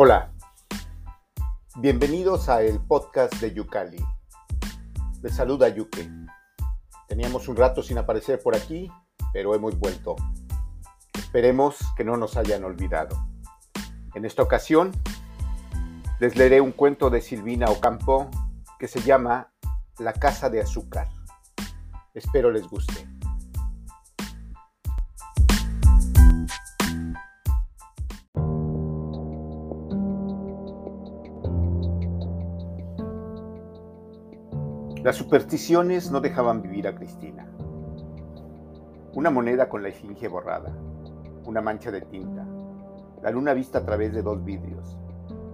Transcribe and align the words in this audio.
Hola, 0.00 0.30
bienvenidos 1.78 2.48
a 2.48 2.62
el 2.62 2.78
podcast 2.78 3.34
de 3.40 3.52
Yucali. 3.52 3.98
Les 5.22 5.34
saluda 5.34 5.68
Yuke. 5.70 6.08
Teníamos 7.08 7.48
un 7.48 7.56
rato 7.56 7.82
sin 7.82 7.98
aparecer 7.98 8.40
por 8.40 8.54
aquí, 8.54 8.88
pero 9.32 9.56
hemos 9.56 9.76
vuelto. 9.76 10.14
Esperemos 11.18 11.78
que 11.96 12.04
no 12.04 12.16
nos 12.16 12.36
hayan 12.36 12.62
olvidado. 12.62 13.18
En 14.14 14.24
esta 14.24 14.40
ocasión, 14.40 14.92
les 16.20 16.36
leeré 16.36 16.60
un 16.60 16.70
cuento 16.70 17.10
de 17.10 17.20
Silvina 17.20 17.66
Ocampo 17.68 18.30
que 18.78 18.86
se 18.86 19.00
llama 19.00 19.52
La 19.98 20.12
Casa 20.12 20.48
de 20.48 20.60
Azúcar. 20.60 21.08
Espero 22.14 22.52
les 22.52 22.68
guste. 22.68 23.17
Las 35.02 35.14
supersticiones 35.14 36.10
no 36.10 36.20
dejaban 36.20 36.60
vivir 36.60 36.88
a 36.88 36.94
Cristina. 36.96 37.46
Una 39.14 39.30
moneda 39.30 39.68
con 39.68 39.80
la 39.82 39.90
esfinge 39.90 40.26
borrada, 40.26 40.76
una 41.44 41.60
mancha 41.60 41.92
de 41.92 42.00
tinta, 42.00 42.44
la 43.22 43.30
luna 43.30 43.54
vista 43.54 43.78
a 43.78 43.84
través 43.84 44.12
de 44.12 44.22
dos 44.22 44.44
vidrios, 44.44 44.98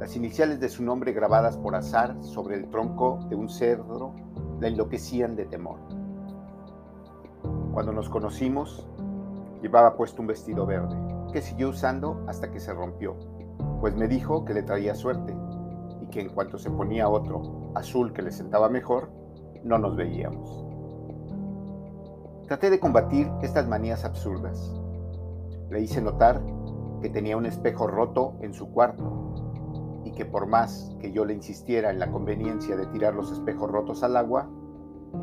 las 0.00 0.16
iniciales 0.16 0.60
de 0.60 0.70
su 0.70 0.82
nombre 0.82 1.12
grabadas 1.12 1.58
por 1.58 1.74
azar 1.74 2.16
sobre 2.22 2.56
el 2.56 2.70
tronco 2.70 3.18
de 3.28 3.36
un 3.36 3.50
cedro 3.50 4.14
la 4.60 4.68
enloquecían 4.68 5.36
de 5.36 5.44
temor. 5.44 5.78
Cuando 7.74 7.92
nos 7.92 8.08
conocimos, 8.08 8.88
llevaba 9.60 9.94
puesto 9.94 10.22
un 10.22 10.28
vestido 10.28 10.64
verde, 10.64 10.96
que 11.34 11.42
siguió 11.42 11.68
usando 11.68 12.24
hasta 12.28 12.50
que 12.50 12.60
se 12.60 12.72
rompió, 12.72 13.14
pues 13.80 13.94
me 13.94 14.08
dijo 14.08 14.46
que 14.46 14.54
le 14.54 14.62
traía 14.62 14.94
suerte 14.94 15.36
y 16.00 16.06
que 16.06 16.22
en 16.22 16.30
cuanto 16.30 16.56
se 16.56 16.70
ponía 16.70 17.10
otro, 17.10 17.72
azul 17.74 18.14
que 18.14 18.22
le 18.22 18.32
sentaba 18.32 18.70
mejor, 18.70 19.23
no 19.64 19.78
nos 19.78 19.96
veíamos. 19.96 20.64
Traté 22.46 22.70
de 22.70 22.78
combatir 22.78 23.30
estas 23.42 23.66
manías 23.66 24.04
absurdas. 24.04 24.72
Le 25.70 25.80
hice 25.80 26.02
notar 26.02 26.42
que 27.00 27.08
tenía 27.08 27.36
un 27.36 27.46
espejo 27.46 27.86
roto 27.86 28.34
en 28.40 28.52
su 28.52 28.70
cuarto 28.70 30.02
y 30.04 30.12
que 30.12 30.26
por 30.26 30.46
más 30.46 30.94
que 31.00 31.12
yo 31.12 31.24
le 31.24 31.34
insistiera 31.34 31.90
en 31.90 31.98
la 31.98 32.10
conveniencia 32.10 32.76
de 32.76 32.86
tirar 32.86 33.14
los 33.14 33.32
espejos 33.32 33.70
rotos 33.70 34.02
al 34.02 34.16
agua, 34.16 34.48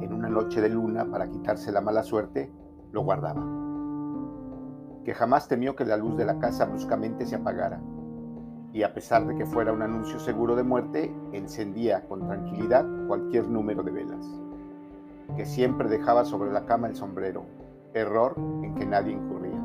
en 0.02 0.14
una 0.14 0.30
noche 0.30 0.62
de 0.62 0.70
luna 0.70 1.06
para 1.12 1.30
quitarse 1.30 1.72
la 1.72 1.82
mala 1.82 2.04
suerte, 2.04 2.52
lo 2.92 3.04
guardaba. 3.04 3.46
Que 5.04 5.14
jamás 5.14 5.48
temió 5.48 5.76
que 5.76 5.86
la 5.86 5.98
luz 5.98 6.18
de 6.18 6.26
la 6.26 6.40
casa 6.40 6.66
bruscamente 6.66 7.26
se 7.26 7.36
apagara 7.36 7.82
y 8.74 8.84
a 8.84 8.94
pesar 8.94 9.28
de 9.28 9.36
que 9.36 9.46
fuera 9.46 9.74
un 9.74 9.82
anuncio 9.82 10.20
seguro 10.20 10.56
de 10.56 10.64
muerte, 10.64 11.14
encendía 11.34 12.08
con 12.08 12.26
tranquilidad 12.26 12.86
cualquier 13.08 13.48
número 13.48 13.84
de 13.84 13.92
velas, 13.92 14.26
que 15.36 15.46
siempre 15.46 15.90
dejaba 15.90 16.24
sobre 16.24 16.52
la 16.52 16.66
cama 16.66 16.88
el 16.88 16.96
sombrero, 16.96 17.46
error 17.94 18.36
en 18.38 18.76
que 18.76 18.86
nadie 18.86 19.14
incurría. 19.14 19.62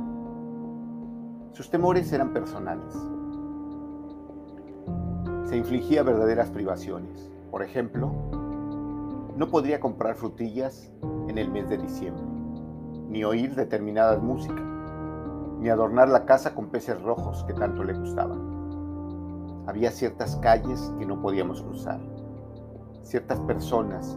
Sus 1.53 1.71
temores 1.71 2.13
eran 2.13 2.33
personales. 2.33 2.95
Se 5.45 5.57
infligía 5.57 6.03
verdaderas 6.03 6.51
privaciones. 6.51 7.31
Por 7.51 7.63
ejemplo, 7.63 8.13
no 9.37 9.49
podría 9.49 9.79
comprar 9.79 10.17
frutillas 10.17 10.91
en 11.29 11.39
el 11.39 11.51
mes 11.51 11.69
de 11.69 11.79
diciembre, 11.79 12.25
ni 13.09 13.23
oír 13.25 13.55
determinadas 13.55 14.21
músicas, 14.21 14.65
ni 15.61 15.69
adornar 15.69 16.09
la 16.09 16.27
casa 16.27 16.55
con 16.55 16.67
peces 16.67 17.01
rojos 17.01 17.45
que 17.45 17.55
tanto 17.55 17.85
le 17.85 17.95
gustaban. 17.95 18.56
Había 19.67 19.91
ciertas 19.91 20.37
calles 20.37 20.93
que 20.99 21.07
no 21.07 21.21
podíamos 21.21 21.63
cruzar, 21.63 22.01
ciertas 23.03 23.41
personas, 23.41 24.17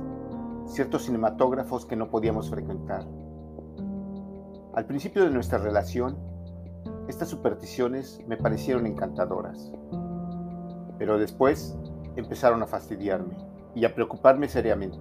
ciertos 0.67 1.05
cinematógrafos 1.05 1.85
que 1.85 1.95
no 1.95 2.09
podíamos 2.09 2.49
frecuentar. 2.49 3.05
Al 4.75 4.85
principio 4.85 5.23
de 5.23 5.31
nuestra 5.31 5.57
relación, 5.57 6.17
estas 7.07 7.29
supersticiones 7.29 8.21
me 8.27 8.37
parecieron 8.37 8.85
encantadoras, 8.85 9.71
pero 10.99 11.17
después 11.17 11.75
empezaron 12.15 12.61
a 12.61 12.67
fastidiarme 12.67 13.35
y 13.73 13.85
a 13.85 13.95
preocuparme 13.95 14.47
seriamente. 14.47 14.99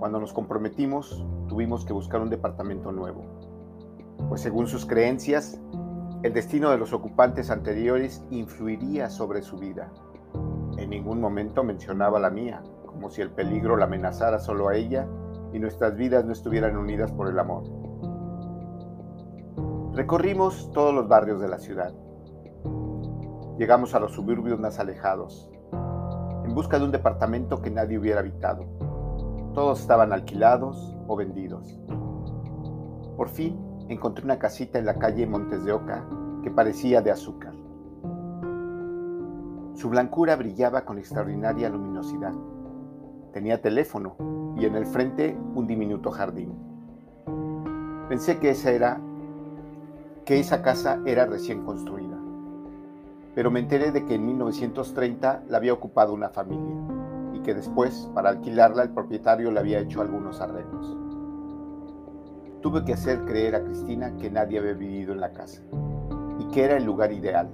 Cuando 0.00 0.18
nos 0.18 0.32
comprometimos, 0.32 1.24
tuvimos 1.48 1.84
que 1.84 1.92
buscar 1.92 2.20
un 2.20 2.30
departamento 2.30 2.90
nuevo, 2.90 3.22
pues 4.28 4.40
según 4.40 4.66
sus 4.66 4.84
creencias, 4.84 5.60
el 6.22 6.32
destino 6.32 6.70
de 6.70 6.78
los 6.78 6.92
ocupantes 6.92 7.48
anteriores 7.50 8.24
influiría 8.30 9.08
sobre 9.08 9.42
su 9.42 9.56
vida. 9.56 9.92
En 10.76 10.90
ningún 10.90 11.20
momento 11.20 11.62
mencionaba 11.62 12.18
la 12.18 12.30
mía, 12.30 12.60
como 12.86 13.08
si 13.08 13.22
el 13.22 13.30
peligro 13.30 13.76
la 13.76 13.84
amenazara 13.84 14.40
solo 14.40 14.68
a 14.68 14.74
ella 14.74 15.06
y 15.52 15.60
nuestras 15.60 15.94
vidas 15.96 16.24
no 16.24 16.32
estuvieran 16.32 16.76
unidas 16.76 17.12
por 17.12 17.28
el 17.28 17.38
amor. 17.38 17.62
Recorrimos 19.94 20.72
todos 20.72 20.92
los 20.92 21.06
barrios 21.06 21.40
de 21.40 21.48
la 21.48 21.58
ciudad. 21.58 21.94
Llegamos 23.56 23.94
a 23.94 24.00
los 24.00 24.12
suburbios 24.12 24.58
más 24.58 24.80
alejados, 24.80 25.48
en 26.44 26.52
busca 26.52 26.80
de 26.80 26.84
un 26.84 26.92
departamento 26.92 27.62
que 27.62 27.70
nadie 27.70 27.98
hubiera 27.98 28.20
habitado. 28.20 28.64
Todos 29.54 29.80
estaban 29.80 30.12
alquilados 30.12 30.96
o 31.06 31.16
vendidos. 31.16 31.80
Por 33.16 33.28
fin 33.28 33.67
encontré 33.88 34.24
una 34.24 34.38
casita 34.38 34.78
en 34.78 34.86
la 34.86 34.98
calle 34.98 35.26
Montes 35.26 35.64
de 35.64 35.72
Oca 35.72 36.04
que 36.42 36.50
parecía 36.50 37.00
de 37.00 37.10
azúcar. 37.10 37.54
Su 39.74 39.88
blancura 39.88 40.36
brillaba 40.36 40.84
con 40.84 40.98
extraordinaria 40.98 41.68
luminosidad. 41.68 42.32
Tenía 43.32 43.62
teléfono 43.62 44.16
y 44.56 44.64
en 44.64 44.74
el 44.74 44.86
frente 44.86 45.38
un 45.54 45.66
diminuto 45.66 46.10
jardín. 46.10 46.52
Pensé 48.08 48.38
que 48.38 48.50
esa 48.50 48.72
era 48.72 49.00
que 50.24 50.38
esa 50.38 50.60
casa 50.60 51.00
era 51.06 51.24
recién 51.24 51.64
construida. 51.64 52.18
Pero 53.34 53.50
me 53.50 53.60
enteré 53.60 53.92
de 53.92 54.04
que 54.04 54.16
en 54.16 54.26
1930 54.26 55.44
la 55.48 55.56
había 55.56 55.72
ocupado 55.72 56.12
una 56.12 56.28
familia 56.28 56.76
y 57.32 57.40
que 57.40 57.54
después, 57.54 58.10
para 58.14 58.28
alquilarla, 58.28 58.82
el 58.82 58.90
propietario 58.90 59.50
le 59.50 59.60
había 59.60 59.78
hecho 59.78 60.02
algunos 60.02 60.42
arreglos. 60.42 61.07
Tuve 62.60 62.84
que 62.84 62.92
hacer 62.92 63.24
creer 63.24 63.54
a 63.54 63.62
Cristina 63.62 64.16
que 64.16 64.30
nadie 64.30 64.58
había 64.58 64.72
vivido 64.72 65.12
en 65.12 65.20
la 65.20 65.32
casa 65.32 65.62
y 66.40 66.44
que 66.48 66.64
era 66.64 66.76
el 66.76 66.84
lugar 66.84 67.12
ideal, 67.12 67.48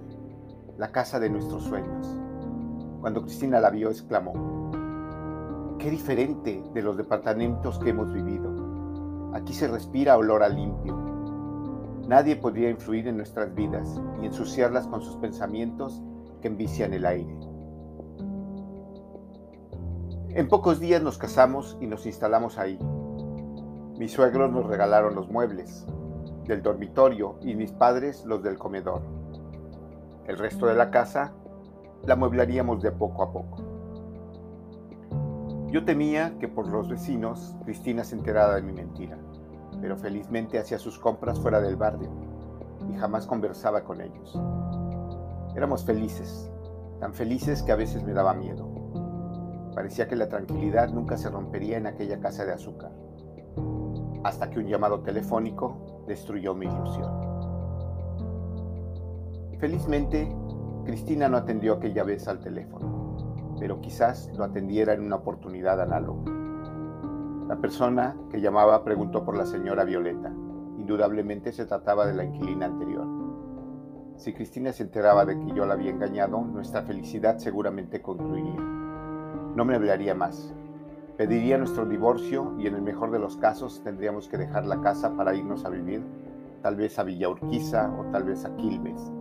la 0.78 0.92
casa 0.92 1.20
de 1.20 1.28
nuestros 1.28 1.64
sueños. 1.64 2.08
Cuando 3.00 3.22
Cristina 3.22 3.60
la 3.60 3.68
vio, 3.68 3.90
exclamó, 3.90 4.70
qué 5.78 5.90
diferente 5.90 6.64
de 6.72 6.82
los 6.82 6.96
departamentos 6.96 7.78
que 7.78 7.90
hemos 7.90 8.10
vivido. 8.14 8.50
Aquí 9.34 9.52
se 9.52 9.68
respira 9.68 10.16
olor 10.16 10.42
a 10.42 10.48
limpio. 10.48 10.96
Nadie 12.08 12.36
podría 12.36 12.70
influir 12.70 13.06
en 13.06 13.18
nuestras 13.18 13.54
vidas 13.54 14.00
y 14.22 14.26
ensuciarlas 14.26 14.86
con 14.86 15.02
sus 15.02 15.16
pensamientos 15.16 16.02
que 16.40 16.48
envician 16.48 16.94
el 16.94 17.04
aire. 17.04 17.36
En 20.30 20.48
pocos 20.48 20.80
días 20.80 21.02
nos 21.02 21.18
casamos 21.18 21.76
y 21.80 21.86
nos 21.86 22.06
instalamos 22.06 22.56
ahí, 22.58 22.78
mis 23.98 24.10
suegros 24.10 24.50
nos 24.50 24.66
regalaron 24.66 25.14
los 25.14 25.30
muebles 25.30 25.86
del 26.46 26.62
dormitorio 26.62 27.36
y 27.42 27.54
mis 27.54 27.70
padres 27.70 28.24
los 28.24 28.42
del 28.42 28.58
comedor. 28.58 29.02
El 30.26 30.36
resto 30.36 30.66
de 30.66 30.74
la 30.74 30.90
casa 30.90 31.32
la 32.04 32.16
mueblaríamos 32.16 32.82
de 32.82 32.90
poco 32.90 33.22
a 33.22 33.32
poco. 33.32 33.56
Yo 35.70 35.84
temía 35.84 36.36
que 36.40 36.48
por 36.48 36.66
los 36.66 36.88
vecinos 36.88 37.54
Cristina 37.64 38.02
se 38.02 38.16
enterara 38.16 38.56
de 38.56 38.62
mi 38.62 38.72
mentira, 38.72 39.16
pero 39.80 39.96
felizmente 39.96 40.58
hacía 40.58 40.78
sus 40.78 40.98
compras 40.98 41.38
fuera 41.38 41.60
del 41.60 41.76
barrio 41.76 42.10
y 42.90 42.96
jamás 42.96 43.26
conversaba 43.26 43.84
con 43.84 44.00
ellos. 44.00 44.36
Éramos 45.54 45.84
felices, 45.84 46.50
tan 46.98 47.14
felices 47.14 47.62
que 47.62 47.70
a 47.70 47.76
veces 47.76 48.02
me 48.02 48.12
daba 48.12 48.34
miedo. 48.34 48.68
Parecía 49.72 50.08
que 50.08 50.16
la 50.16 50.28
tranquilidad 50.28 50.90
nunca 50.90 51.16
se 51.16 51.30
rompería 51.30 51.76
en 51.76 51.86
aquella 51.86 52.18
casa 52.18 52.44
de 52.44 52.52
azúcar 52.52 52.90
hasta 54.24 54.50
que 54.50 54.58
un 54.58 54.66
llamado 54.66 55.00
telefónico 55.00 56.04
destruyó 56.08 56.54
mi 56.54 56.66
ilusión. 56.66 57.12
Felizmente, 59.60 60.34
Cristina 60.84 61.28
no 61.28 61.36
atendió 61.36 61.74
aquella 61.74 62.04
vez 62.04 62.26
al 62.26 62.40
teléfono, 62.40 63.56
pero 63.58 63.80
quizás 63.80 64.30
lo 64.36 64.44
atendiera 64.44 64.94
en 64.94 65.02
una 65.02 65.16
oportunidad 65.16 65.80
análoga. 65.80 66.32
La 67.48 67.56
persona 67.56 68.16
que 68.30 68.40
llamaba 68.40 68.82
preguntó 68.82 69.24
por 69.24 69.36
la 69.36 69.46
señora 69.46 69.84
Violeta. 69.84 70.32
Indudablemente 70.78 71.52
se 71.52 71.66
trataba 71.66 72.06
de 72.06 72.14
la 72.14 72.24
inquilina 72.24 72.66
anterior. 72.66 73.06
Si 74.16 74.32
Cristina 74.32 74.72
se 74.72 74.84
enteraba 74.84 75.24
de 75.24 75.38
que 75.38 75.52
yo 75.54 75.66
la 75.66 75.74
había 75.74 75.90
engañado, 75.90 76.40
nuestra 76.40 76.82
felicidad 76.82 77.38
seguramente 77.38 78.00
concluiría. 78.00 78.60
No 78.60 79.64
me 79.64 79.74
hablaría 79.74 80.14
más, 80.14 80.54
Pediría 81.16 81.58
nuestro 81.58 81.86
divorcio 81.86 82.54
y 82.58 82.66
en 82.66 82.74
el 82.74 82.82
mejor 82.82 83.12
de 83.12 83.20
los 83.20 83.36
casos 83.36 83.80
tendríamos 83.84 84.26
que 84.26 84.36
dejar 84.36 84.66
la 84.66 84.80
casa 84.80 85.16
para 85.16 85.32
irnos 85.36 85.64
a 85.64 85.68
vivir, 85.68 86.02
tal 86.60 86.74
vez 86.74 86.98
a 86.98 87.04
Villa 87.04 87.28
Urquiza 87.28 87.88
o 87.96 88.10
tal 88.10 88.24
vez 88.24 88.44
a 88.44 88.56
Quilmes, 88.56 89.12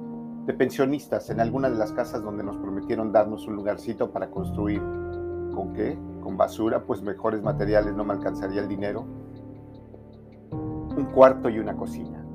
de 0.47 0.53
pensionistas 0.55 1.29
en 1.29 1.39
alguna 1.39 1.69
de 1.69 1.75
las 1.75 1.91
casas 1.91 2.23
donde 2.23 2.43
nos 2.43 2.57
prometieron 2.57 3.11
darnos 3.11 3.47
un 3.47 3.55
lugarcito 3.55 4.09
para 4.09 4.31
construir. 4.31 4.81
¿Con 5.53 5.73
qué? 5.75 5.95
Con 6.19 6.35
basura, 6.35 6.83
pues 6.83 7.03
mejores 7.03 7.43
materiales 7.43 7.93
no 7.93 8.03
me 8.03 8.13
alcanzaría 8.13 8.61
el 8.61 8.67
dinero. 8.67 9.05
Un 10.49 11.07
cuarto 11.13 11.47
y 11.47 11.59
una 11.59 11.75
cocina. 11.75 12.25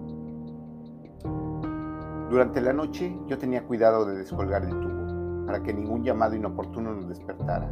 Durante 2.30 2.60
la 2.60 2.72
noche 2.72 3.18
yo 3.26 3.38
tenía 3.38 3.64
cuidado 3.64 4.04
de 4.04 4.18
descolgar 4.18 4.62
el 4.62 4.70
tubo 4.70 5.46
para 5.46 5.64
que 5.64 5.74
ningún 5.74 6.04
llamado 6.04 6.36
inoportuno 6.36 6.92
nos 6.92 7.08
despertara. 7.08 7.68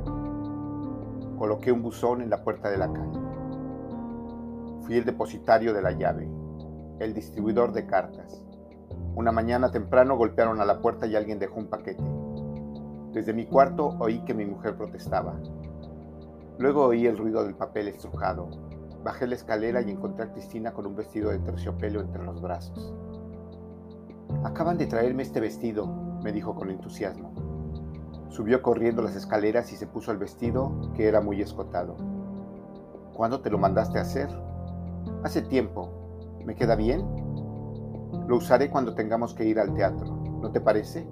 Coloqué 1.39 1.71
un 1.71 1.83
buzón 1.83 2.23
en 2.23 2.31
la 2.31 2.43
puerta 2.43 2.71
de 2.71 2.79
la 2.79 2.91
calle. 2.91 3.21
Fui 4.83 4.97
el 4.97 5.05
depositario 5.05 5.75
de 5.75 5.83
la 5.83 5.93
llave, 5.93 6.27
el 6.99 7.13
distribuidor 7.13 7.73
de 7.73 7.87
cartas. 7.87 8.43
Una 9.15 9.33
mañana 9.33 9.71
temprano 9.71 10.17
golpearon 10.17 10.63
a 10.63 10.65
la 10.65 10.81
puerta 10.81 11.07
y 11.07 11.15
alguien 11.15 11.39
dejó 11.39 11.59
un 11.59 11.69
paquete. 11.69 12.03
Desde 13.13 13.35
mi 13.35 13.45
cuarto 13.45 13.97
oí 13.99 14.21
que 14.25 14.33
mi 14.33 14.47
mujer 14.47 14.77
protestaba. 14.77 15.39
Luego 16.59 16.87
oí 16.87 17.07
el 17.07 17.19
ruido 17.19 17.45
del 17.45 17.55
papel 17.55 17.89
estrujado. 17.89 18.49
Bajé 19.05 19.27
la 19.27 19.35
escalera 19.35 19.83
y 19.83 19.91
encontré 19.91 20.25
a 20.25 20.33
Cristina 20.33 20.73
con 20.73 20.87
un 20.87 20.97
vestido 20.97 21.31
de 21.31 21.39
terciopelo 21.41 22.01
entre 22.01 22.25
los 22.25 22.41
brazos. 22.41 22.95
Acaban 24.43 24.79
de 24.79 24.87
traerme 24.87 25.23
este 25.23 25.41
vestido, 25.41 25.87
me 26.23 26.33
dijo 26.33 26.55
con 26.55 26.71
entusiasmo. 26.71 27.46
Subió 28.29 28.63
corriendo 28.63 29.03
las 29.03 29.17
escaleras 29.17 29.73
y 29.73 29.77
se 29.77 29.87
puso 29.87 30.13
el 30.13 30.19
vestido, 30.19 30.93
que 30.95 31.09
era 31.09 31.21
muy 31.21 31.41
escotado. 31.41 31.97
¿Cuándo 33.15 33.41
te 33.41 33.51
lo 33.51 33.59
mandaste 33.59 33.99
a 33.99 34.03
hacer? 34.03 34.29
Hace 35.23 35.43
tiempo. 35.43 35.91
¿Me 36.45 36.55
queda 36.55 36.77
bien? 36.77 37.01
Lo 38.29 38.37
usaré 38.37 38.71
cuando 38.71 38.95
tengamos 38.95 39.35
que 39.35 39.45
ir 39.45 39.59
al 39.59 39.73
teatro, 39.75 40.15
¿no 40.41 40.51
te 40.51 40.61
parece? 40.61 41.09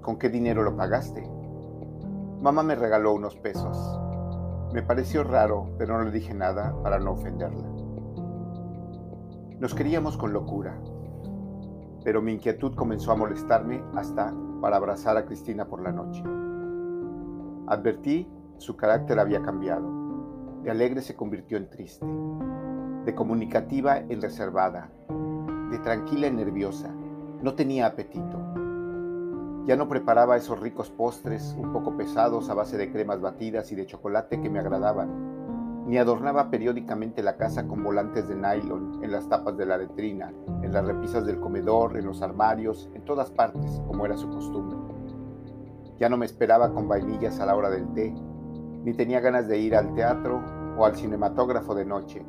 ¿Con 0.00 0.18
qué 0.18 0.28
dinero 0.28 0.62
lo 0.62 0.76
pagaste? 0.76 1.28
Mamá 2.40 2.62
me 2.62 2.76
regaló 2.76 3.12
unos 3.14 3.36
pesos. 3.36 4.00
Me 4.72 4.82
pareció 4.82 5.24
raro, 5.24 5.70
pero 5.76 5.98
no 5.98 6.04
le 6.04 6.10
dije 6.10 6.34
nada 6.34 6.74
para 6.82 6.98
no 6.98 7.12
ofenderla. 7.12 7.68
Nos 9.58 9.74
queríamos 9.74 10.16
con 10.16 10.32
locura, 10.32 10.78
pero 12.04 12.22
mi 12.22 12.32
inquietud 12.32 12.74
comenzó 12.74 13.10
a 13.12 13.16
molestarme 13.16 13.82
hasta 13.96 14.32
para 14.60 14.76
abrazar 14.76 15.16
a 15.16 15.24
Cristina 15.24 15.66
por 15.66 15.82
la 15.82 15.92
noche. 15.92 16.22
Advertí 17.66 18.28
su 18.58 18.76
carácter 18.76 19.18
había 19.18 19.42
cambiado. 19.42 19.88
De 20.62 20.70
alegre 20.70 21.02
se 21.02 21.14
convirtió 21.14 21.56
en 21.56 21.70
triste, 21.70 22.04
de 23.04 23.14
comunicativa 23.14 23.98
en 23.98 24.20
reservada, 24.20 24.90
de 25.70 25.78
tranquila 25.78 26.26
en 26.26 26.36
nerviosa. 26.36 26.92
No 27.42 27.54
tenía 27.54 27.86
apetito. 27.86 28.38
Ya 29.66 29.76
no 29.76 29.86
preparaba 29.88 30.36
esos 30.36 30.58
ricos 30.58 30.90
postres 30.90 31.54
un 31.58 31.72
poco 31.72 31.96
pesados 31.96 32.50
a 32.50 32.54
base 32.54 32.76
de 32.78 32.90
cremas 32.90 33.20
batidas 33.20 33.70
y 33.70 33.76
de 33.76 33.86
chocolate 33.86 34.40
que 34.40 34.50
me 34.50 34.58
agradaban 34.58 35.27
ni 35.88 35.96
adornaba 35.96 36.50
periódicamente 36.50 37.22
la 37.22 37.38
casa 37.38 37.66
con 37.66 37.82
volantes 37.82 38.28
de 38.28 38.34
nylon 38.34 39.02
en 39.02 39.10
las 39.10 39.26
tapas 39.26 39.56
de 39.56 39.64
la 39.64 39.78
letrina, 39.78 40.34
en 40.62 40.70
las 40.70 40.84
repisas 40.84 41.24
del 41.24 41.40
comedor, 41.40 41.96
en 41.96 42.04
los 42.04 42.20
armarios, 42.20 42.90
en 42.92 43.06
todas 43.06 43.30
partes, 43.30 43.80
como 43.86 44.04
era 44.04 44.18
su 44.18 44.28
costumbre. 44.28 44.76
Ya 45.98 46.10
no 46.10 46.18
me 46.18 46.26
esperaba 46.26 46.74
con 46.74 46.88
vainillas 46.88 47.40
a 47.40 47.46
la 47.46 47.56
hora 47.56 47.70
del 47.70 47.88
té, 47.94 48.14
ni 48.84 48.92
tenía 48.92 49.20
ganas 49.20 49.48
de 49.48 49.58
ir 49.58 49.74
al 49.74 49.94
teatro 49.94 50.42
o 50.76 50.84
al 50.84 50.94
cinematógrafo 50.94 51.74
de 51.74 51.86
noche, 51.86 52.22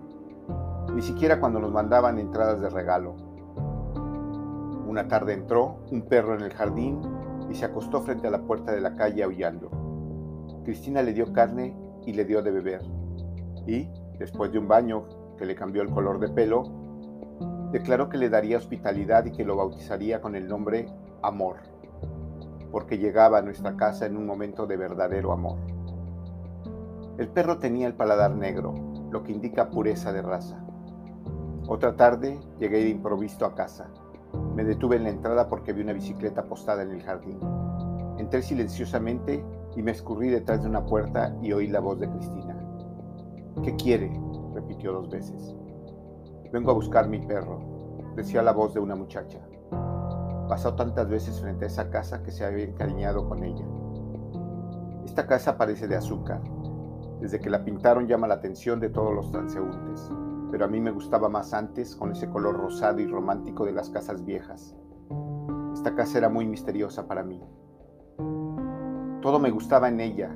ni 0.96 1.02
siquiera 1.02 1.42
cuando 1.42 1.60
nos 1.60 1.74
mandaban 1.74 2.18
entradas 2.18 2.62
de 2.62 2.70
regalo. 2.70 3.18
Una 4.88 5.10
tarde 5.10 5.34
entró 5.34 5.82
un 5.92 6.04
perro 6.04 6.34
en 6.34 6.44
el 6.44 6.54
jardín 6.54 7.02
y 7.50 7.56
se 7.56 7.66
acostó 7.66 8.00
frente 8.04 8.26
a 8.26 8.32
la 8.32 8.42
puerta 8.42 8.72
de 8.72 8.80
la 8.80 8.96
calle 8.96 9.22
aullando. 9.22 9.70
Cristina 10.64 11.02
le 11.02 11.12
dio 11.12 11.34
carne 11.34 11.76
y 12.06 12.14
le 12.14 12.24
dio 12.24 12.42
de 12.42 12.52
beber 12.52 12.99
y, 13.70 13.90
después 14.18 14.52
de 14.52 14.60
un 14.60 14.68
baño 14.68 15.06
que 15.38 15.46
le 15.46 15.56
cambió 15.56 15.82
el 15.82 15.90
color 15.90 16.20
de 16.20 16.30
pelo, 16.30 16.64
declaró 17.72 18.10
que 18.10 18.18
le 18.18 18.30
daría 18.30 18.58
hospitalidad 18.58 19.26
y 19.26 19.32
que 19.32 19.46
lo 19.46 19.56
bautizaría 19.56 20.22
con 20.22 20.36
el 20.36 20.48
nombre 20.48 20.88
Amor, 21.22 21.58
porque 22.72 22.98
llegaba 22.98 23.40
a 23.40 23.42
nuestra 23.42 23.76
casa 23.76 24.06
en 24.06 24.16
un 24.16 24.26
momento 24.26 24.66
de 24.66 24.78
verdadero 24.78 25.34
amor. 25.34 25.58
El 27.18 27.28
perro 27.28 27.58
tenía 27.58 27.88
el 27.88 27.94
paladar 27.94 28.34
negro, 28.34 28.74
lo 29.12 29.22
que 29.24 29.34
indica 29.34 29.70
pureza 29.70 30.14
de 30.14 30.22
raza. 30.22 30.64
Otra 31.68 31.98
tarde 31.98 32.40
llegué 32.58 32.78
de 32.78 32.90
improviso 32.90 33.46
a 33.46 33.54
casa. 33.54 33.92
Me 34.56 34.64
detuve 34.64 34.96
en 34.96 35.04
la 35.04 35.10
entrada 35.10 35.50
porque 35.50 35.74
vi 35.74 35.82
una 35.82 35.92
bicicleta 35.92 36.46
postada 36.46 36.84
en 36.84 36.92
el 36.92 37.04
jardín. 37.04 37.38
Entré 38.18 38.42
silenciosamente 38.42 39.44
y 39.76 39.84
me 39.84 39.92
escurrí 39.92 40.30
detrás 40.30 40.64
de 40.64 40.70
una 40.70 40.86
puerta 40.86 41.36
y 41.42 41.52
oí 41.52 41.68
la 41.68 41.82
voz 41.82 42.00
de 42.00 42.10
Cristina. 42.10 42.49
¿Qué 43.64 43.76
quiere? 43.76 44.12
repitió 44.54 44.94
dos 44.94 45.10
veces. 45.10 45.56
Vengo 46.52 46.72
a 46.72 46.74
buscar 46.74 47.08
mi 47.08 47.20
perro, 47.20 47.60
decía 48.16 48.42
la 48.42 48.54
voz 48.54 48.74
de 48.74 48.80
una 48.80 48.96
muchacha. 48.96 49.40
Pasó 50.48 50.76
tantas 50.76 51.08
veces 51.08 51.40
frente 51.40 51.66
a 51.66 51.68
esa 51.68 51.90
casa 51.90 52.24
que 52.24 52.32
se 52.32 52.46
había 52.46 52.66
encariñado 52.66 53.28
con 53.28 53.44
ella. 53.44 53.66
Esta 55.06 55.28
casa 55.28 55.58
parece 55.58 55.88
de 55.88 55.96
azúcar. 55.96 56.42
Desde 57.20 57.40
que 57.40 57.50
la 57.50 57.64
pintaron 57.64 58.08
llama 58.08 58.28
la 58.28 58.36
atención 58.36 58.80
de 58.80 58.90
todos 58.90 59.14
los 59.14 59.32
transeúntes, 59.32 60.10
pero 60.52 60.66
a 60.66 60.68
mí 60.68 60.80
me 60.80 60.92
gustaba 60.92 61.28
más 61.30 61.54
antes 61.54 61.96
con 61.96 62.14
ese 62.14 62.30
color 62.30 62.58
rosado 62.58 63.00
y 63.00 63.08
romántico 63.08 63.66
de 63.66 63.74
las 63.74 63.90
casas 63.90 64.24
viejas. 64.24 64.76
Esta 65.74 65.96
casa 65.96 66.18
era 66.18 66.30
muy 66.30 66.48
misteriosa 66.48 67.08
para 67.08 67.24
mí. 67.24 67.44
Todo 69.22 69.38
me 69.40 69.52
gustaba 69.52 69.90
en 69.90 70.00
ella, 70.00 70.34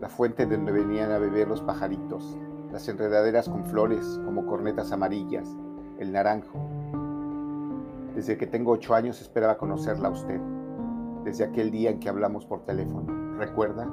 la 0.00 0.08
fuente 0.08 0.46
de 0.46 0.56
donde 0.56 0.72
venían 0.72 1.12
a 1.12 1.18
beber 1.18 1.48
los 1.48 1.60
pajaritos, 1.60 2.36
las 2.72 2.88
enredaderas 2.88 3.50
con 3.50 3.66
flores 3.66 4.18
como 4.24 4.46
cornetas 4.46 4.92
amarillas, 4.92 5.46
el 5.98 6.10
naranjo. 6.10 6.58
Desde 8.14 8.38
que 8.38 8.46
tengo 8.46 8.72
ocho 8.72 8.94
años 8.94 9.20
esperaba 9.20 9.58
conocerla 9.58 10.08
a 10.08 10.12
usted, 10.12 10.40
desde 11.22 11.44
aquel 11.44 11.70
día 11.70 11.90
en 11.90 12.00
que 12.00 12.08
hablamos 12.08 12.46
por 12.46 12.64
teléfono. 12.64 13.36
¿Recuerda? 13.36 13.86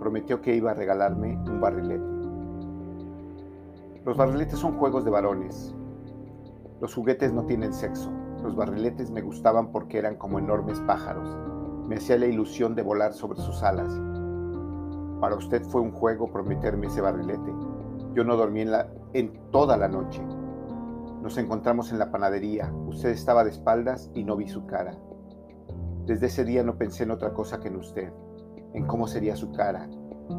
Prometió 0.00 0.42
que 0.42 0.56
iba 0.56 0.72
a 0.72 0.74
regalarme 0.74 1.38
un 1.46 1.60
barrilete. 1.60 2.04
Los 4.04 4.16
barriletes 4.16 4.58
son 4.58 4.76
juegos 4.78 5.04
de 5.04 5.10
varones. 5.12 5.72
Los 6.80 6.92
juguetes 6.92 7.32
no 7.32 7.44
tienen 7.44 7.72
sexo. 7.72 8.10
Los 8.42 8.56
barriletes 8.56 9.12
me 9.12 9.22
gustaban 9.22 9.70
porque 9.70 9.98
eran 9.98 10.16
como 10.16 10.40
enormes 10.40 10.80
pájaros. 10.80 11.38
Me 11.86 11.96
hacía 11.96 12.18
la 12.18 12.26
ilusión 12.26 12.74
de 12.74 12.82
volar 12.82 13.12
sobre 13.12 13.40
sus 13.40 13.62
alas. 13.62 13.92
Para 15.20 15.36
usted 15.36 15.62
fue 15.62 15.80
un 15.80 15.92
juego 15.92 16.32
prometerme 16.32 16.88
ese 16.88 17.00
barrilete. 17.00 17.52
Yo 18.14 18.24
no 18.24 18.36
dormí 18.36 18.60
en, 18.60 18.72
la, 18.72 18.88
en 19.14 19.32
toda 19.50 19.76
la 19.76 19.88
noche. 19.88 20.22
Nos 21.22 21.38
encontramos 21.38 21.92
en 21.92 21.98
la 21.98 22.10
panadería. 22.10 22.72
Usted 22.86 23.08
estaba 23.10 23.42
de 23.44 23.50
espaldas 23.50 24.10
y 24.14 24.24
no 24.24 24.36
vi 24.36 24.48
su 24.48 24.66
cara. 24.66 24.94
Desde 26.04 26.26
ese 26.26 26.44
día 26.44 26.62
no 26.62 26.76
pensé 26.76 27.04
en 27.04 27.12
otra 27.12 27.32
cosa 27.32 27.60
que 27.60 27.68
en 27.68 27.76
usted, 27.76 28.12
en 28.74 28.86
cómo 28.86 29.06
sería 29.06 29.36
su 29.36 29.52
cara, 29.52 29.88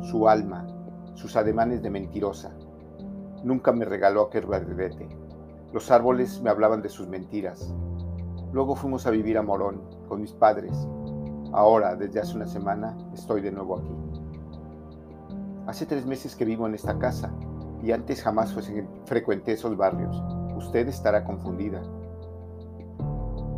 su 0.02 0.28
alma, 0.28 0.68
sus 1.16 1.36
ademanes 1.36 1.82
de 1.82 1.90
mentirosa. 1.90 2.54
Nunca 3.44 3.72
me 3.72 3.86
regaló 3.86 4.24
aquel 4.24 4.46
barrilete. 4.46 5.08
Los 5.72 5.90
árboles 5.90 6.42
me 6.42 6.50
hablaban 6.50 6.82
de 6.82 6.90
sus 6.90 7.08
mentiras. 7.08 7.74
Luego 8.52 8.76
fuimos 8.76 9.08
a 9.08 9.12
vivir 9.12 9.38
a 9.38 9.42
Morón 9.42 9.82
con 10.08 10.22
mis 10.22 10.34
padres. 10.34 10.88
Ahora, 11.54 11.96
desde 11.96 12.20
hace 12.20 12.36
una 12.36 12.46
semana, 12.46 12.96
estoy 13.14 13.42
de 13.42 13.52
nuevo 13.52 13.78
aquí. 13.78 13.96
Hace 15.66 15.86
tres 15.86 16.06
meses 16.06 16.36
que 16.36 16.46
vivo 16.46 16.68
en 16.68 16.76
esta 16.76 17.00
casa 17.00 17.34
y 17.84 17.92
antes 17.92 18.24
jamás 18.24 18.56
frecuenté 19.06 19.52
esos 19.52 19.76
barrios. 19.76 20.24
Usted 20.56 20.88
estará 20.88 21.26
confundida. 21.26 21.84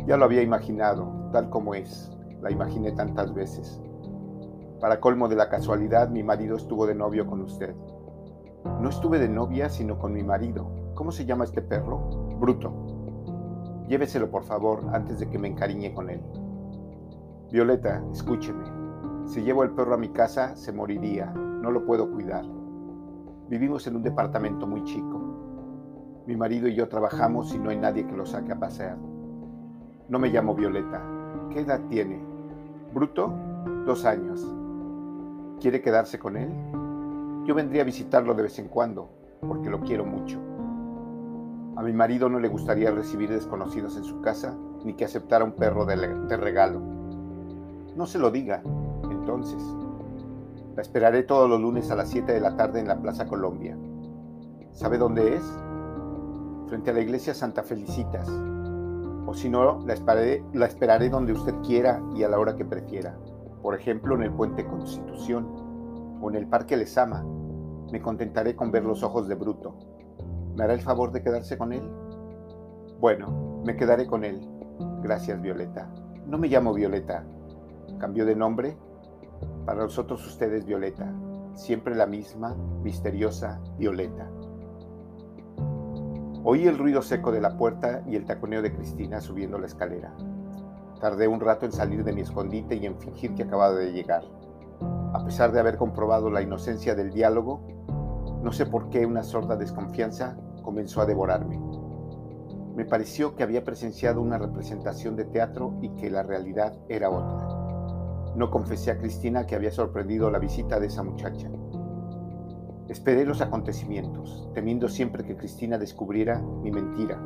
Ya 0.04 0.16
lo 0.16 0.24
había 0.24 0.42
imaginado, 0.42 1.30
tal 1.32 1.48
como 1.48 1.74
es. 1.74 2.10
La 2.42 2.50
imaginé 2.50 2.90
tantas 2.92 3.32
veces. 3.32 3.80
Para 4.80 5.00
colmo 5.00 5.28
de 5.28 5.36
la 5.36 5.48
casualidad, 5.48 6.08
mi 6.08 6.24
marido 6.24 6.56
estuvo 6.56 6.86
de 6.86 6.94
novio 6.96 7.26
con 7.26 7.40
usted. 7.40 7.74
No 8.80 8.88
estuve 8.88 9.20
de 9.20 9.28
novia, 9.28 9.68
sino 9.68 9.96
con 9.96 10.12
mi 10.12 10.24
marido. 10.24 10.70
¿Cómo 10.94 11.12
se 11.12 11.24
llama 11.24 11.44
este 11.44 11.62
perro? 11.62 11.98
Bruto. 12.40 13.84
Lléveselo, 13.88 14.28
por 14.30 14.42
favor, 14.42 14.82
antes 14.92 15.20
de 15.20 15.30
que 15.30 15.38
me 15.38 15.48
encariñe 15.48 15.94
con 15.94 16.10
él. 16.10 16.20
Violeta, 17.52 18.02
escúcheme. 18.12 18.64
Si 19.26 19.42
llevo 19.42 19.62
el 19.62 19.70
perro 19.70 19.94
a 19.94 19.98
mi 19.98 20.08
casa, 20.08 20.56
se 20.56 20.72
moriría. 20.72 21.26
No 21.26 21.70
lo 21.70 21.86
puedo 21.86 22.10
cuidar. 22.10 22.55
Vivimos 23.48 23.86
en 23.86 23.96
un 23.96 24.02
departamento 24.02 24.66
muy 24.66 24.82
chico. 24.84 25.20
Mi 26.26 26.34
marido 26.34 26.66
y 26.66 26.74
yo 26.74 26.88
trabajamos 26.88 27.54
y 27.54 27.58
no 27.58 27.70
hay 27.70 27.76
nadie 27.76 28.06
que 28.06 28.16
lo 28.16 28.26
saque 28.26 28.52
a 28.52 28.58
pasear. 28.58 28.96
No 30.08 30.18
me 30.18 30.28
llamo 30.28 30.54
Violeta. 30.54 31.00
¿Qué 31.50 31.60
edad 31.60 31.80
tiene? 31.88 32.20
Bruto, 32.92 33.32
dos 33.86 34.04
años. 34.04 34.44
¿Quiere 35.60 35.80
quedarse 35.80 36.18
con 36.18 36.36
él? 36.36 36.50
Yo 37.44 37.54
vendría 37.54 37.82
a 37.82 37.84
visitarlo 37.84 38.34
de 38.34 38.42
vez 38.42 38.58
en 38.58 38.66
cuando, 38.68 39.08
porque 39.46 39.70
lo 39.70 39.80
quiero 39.80 40.04
mucho. 40.04 40.40
A 41.76 41.82
mi 41.82 41.92
marido 41.92 42.28
no 42.28 42.40
le 42.40 42.48
gustaría 42.48 42.90
recibir 42.90 43.30
desconocidos 43.30 43.96
en 43.96 44.04
su 44.04 44.20
casa, 44.20 44.56
ni 44.84 44.94
que 44.94 45.04
aceptara 45.04 45.44
un 45.44 45.52
perro 45.52 45.84
de, 45.84 46.36
regalo. 46.36 46.80
No 47.94 48.06
se 48.06 48.18
lo 48.18 48.30
diga, 48.30 48.62
entonces. 49.10 49.62
La 50.76 50.82
esperaré 50.82 51.22
todos 51.22 51.48
los 51.48 51.58
lunes 51.58 51.90
a 51.90 51.96
las 51.96 52.10
7 52.10 52.30
de 52.30 52.40
la 52.40 52.54
tarde 52.54 52.80
en 52.80 52.88
la 52.88 53.00
Plaza 53.00 53.26
Colombia. 53.26 53.78
¿Sabe 54.72 54.98
dónde 54.98 55.36
es? 55.36 55.42
Frente 56.68 56.90
a 56.90 56.92
la 56.92 57.00
iglesia 57.00 57.32
Santa 57.32 57.62
Felicitas. 57.62 58.28
O 59.26 59.32
si 59.32 59.48
no, 59.48 59.80
la 59.86 59.94
esperaré, 59.94 60.44
la 60.52 60.66
esperaré 60.66 61.08
donde 61.08 61.32
usted 61.32 61.54
quiera 61.66 62.02
y 62.14 62.24
a 62.24 62.28
la 62.28 62.38
hora 62.38 62.56
que 62.56 62.66
prefiera. 62.66 63.16
Por 63.62 63.74
ejemplo, 63.74 64.16
en 64.16 64.24
el 64.24 64.32
Puente 64.32 64.66
Constitución 64.66 65.48
o 66.20 66.28
en 66.28 66.36
el 66.36 66.46
Parque 66.46 66.76
Lesama. 66.76 67.24
Me 67.90 68.02
contentaré 68.02 68.54
con 68.54 68.70
ver 68.70 68.84
los 68.84 69.02
ojos 69.02 69.28
de 69.28 69.34
Bruto. 69.34 69.78
¿Me 70.56 70.64
hará 70.64 70.74
el 70.74 70.82
favor 70.82 71.10
de 71.10 71.22
quedarse 71.22 71.56
con 71.56 71.72
él? 71.72 71.90
Bueno, 73.00 73.62
me 73.64 73.76
quedaré 73.76 74.06
con 74.06 74.24
él. 74.24 74.46
Gracias, 75.02 75.40
Violeta. 75.40 75.88
No 76.26 76.36
me 76.36 76.48
llamo 76.48 76.74
Violeta. 76.74 77.24
¿Cambió 77.98 78.26
de 78.26 78.36
nombre? 78.36 78.76
Para 79.64 79.82
nosotros 79.82 80.26
usted 80.26 80.52
es 80.52 80.64
Violeta. 80.64 81.12
Siempre 81.54 81.94
la 81.94 82.06
misma, 82.06 82.54
misteriosa 82.82 83.60
Violeta. 83.78 84.30
Oí 86.44 86.66
el 86.66 86.78
ruido 86.78 87.02
seco 87.02 87.32
de 87.32 87.40
la 87.40 87.56
puerta 87.56 88.02
y 88.06 88.14
el 88.14 88.24
taconeo 88.24 88.62
de 88.62 88.72
Cristina 88.72 89.20
subiendo 89.20 89.58
la 89.58 89.66
escalera. 89.66 90.14
Tardé 91.00 91.26
un 91.26 91.40
rato 91.40 91.66
en 91.66 91.72
salir 91.72 92.04
de 92.04 92.12
mi 92.12 92.20
escondite 92.20 92.76
y 92.76 92.86
en 92.86 92.98
fingir 92.98 93.34
que 93.34 93.42
acababa 93.42 93.74
de 93.74 93.92
llegar. 93.92 94.22
A 95.12 95.24
pesar 95.24 95.50
de 95.50 95.60
haber 95.60 95.76
comprobado 95.76 96.30
la 96.30 96.42
inocencia 96.42 96.94
del 96.94 97.12
diálogo, 97.12 97.66
no 98.42 98.52
sé 98.52 98.66
por 98.66 98.90
qué 98.90 99.04
una 99.06 99.24
sorda 99.24 99.56
desconfianza 99.56 100.36
comenzó 100.62 101.00
a 101.00 101.06
devorarme. 101.06 101.60
Me 102.76 102.84
pareció 102.84 103.34
que 103.34 103.42
había 103.42 103.64
presenciado 103.64 104.20
una 104.20 104.38
representación 104.38 105.16
de 105.16 105.24
teatro 105.24 105.78
y 105.80 105.88
que 105.96 106.10
la 106.10 106.22
realidad 106.22 106.78
era 106.88 107.10
otra. 107.10 107.55
No 108.36 108.50
confesé 108.50 108.90
a 108.90 108.98
Cristina 108.98 109.46
que 109.46 109.54
había 109.54 109.70
sorprendido 109.70 110.30
la 110.30 110.38
visita 110.38 110.78
de 110.78 110.88
esa 110.88 111.02
muchacha. 111.02 111.48
Esperé 112.86 113.24
los 113.24 113.40
acontecimientos, 113.40 114.50
temiendo 114.52 114.90
siempre 114.90 115.24
que 115.24 115.38
Cristina 115.38 115.78
descubriera 115.78 116.42
mi 116.42 116.70
mentira, 116.70 117.18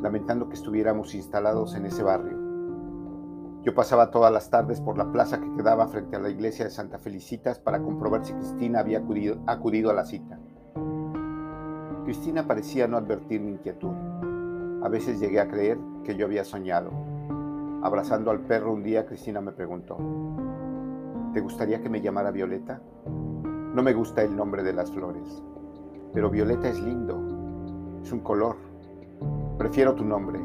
lamentando 0.00 0.48
que 0.48 0.54
estuviéramos 0.54 1.16
instalados 1.16 1.74
en 1.74 1.86
ese 1.86 2.04
barrio. 2.04 2.38
Yo 3.64 3.74
pasaba 3.74 4.12
todas 4.12 4.32
las 4.32 4.48
tardes 4.48 4.80
por 4.80 4.96
la 4.96 5.10
plaza 5.10 5.40
que 5.40 5.52
quedaba 5.56 5.88
frente 5.88 6.14
a 6.14 6.20
la 6.20 6.30
iglesia 6.30 6.64
de 6.64 6.70
Santa 6.70 7.00
Felicitas 7.00 7.58
para 7.58 7.82
comprobar 7.82 8.24
si 8.24 8.32
Cristina 8.32 8.78
había 8.78 8.98
acudido, 8.98 9.42
acudido 9.48 9.90
a 9.90 9.94
la 9.94 10.04
cita. 10.04 10.38
Cristina 12.04 12.46
parecía 12.46 12.86
no 12.86 12.98
advertir 12.98 13.40
mi 13.40 13.50
inquietud. 13.50 13.96
A 14.84 14.88
veces 14.88 15.18
llegué 15.18 15.40
a 15.40 15.48
creer 15.48 15.76
que 16.04 16.14
yo 16.14 16.24
había 16.24 16.44
soñado. 16.44 17.15
Abrazando 17.86 18.32
al 18.32 18.40
perro 18.40 18.72
un 18.72 18.82
día, 18.82 19.06
Cristina 19.06 19.40
me 19.40 19.52
preguntó, 19.52 19.96
¿te 21.32 21.40
gustaría 21.40 21.80
que 21.80 21.88
me 21.88 22.00
llamara 22.00 22.32
Violeta? 22.32 22.80
No 23.46 23.80
me 23.80 23.92
gusta 23.92 24.22
el 24.22 24.34
nombre 24.34 24.64
de 24.64 24.72
las 24.72 24.90
flores, 24.90 25.40
pero 26.12 26.28
violeta 26.28 26.68
es 26.68 26.80
lindo, 26.80 28.00
es 28.02 28.10
un 28.10 28.18
color. 28.24 28.56
Prefiero 29.56 29.94
tu 29.94 30.04
nombre. 30.04 30.40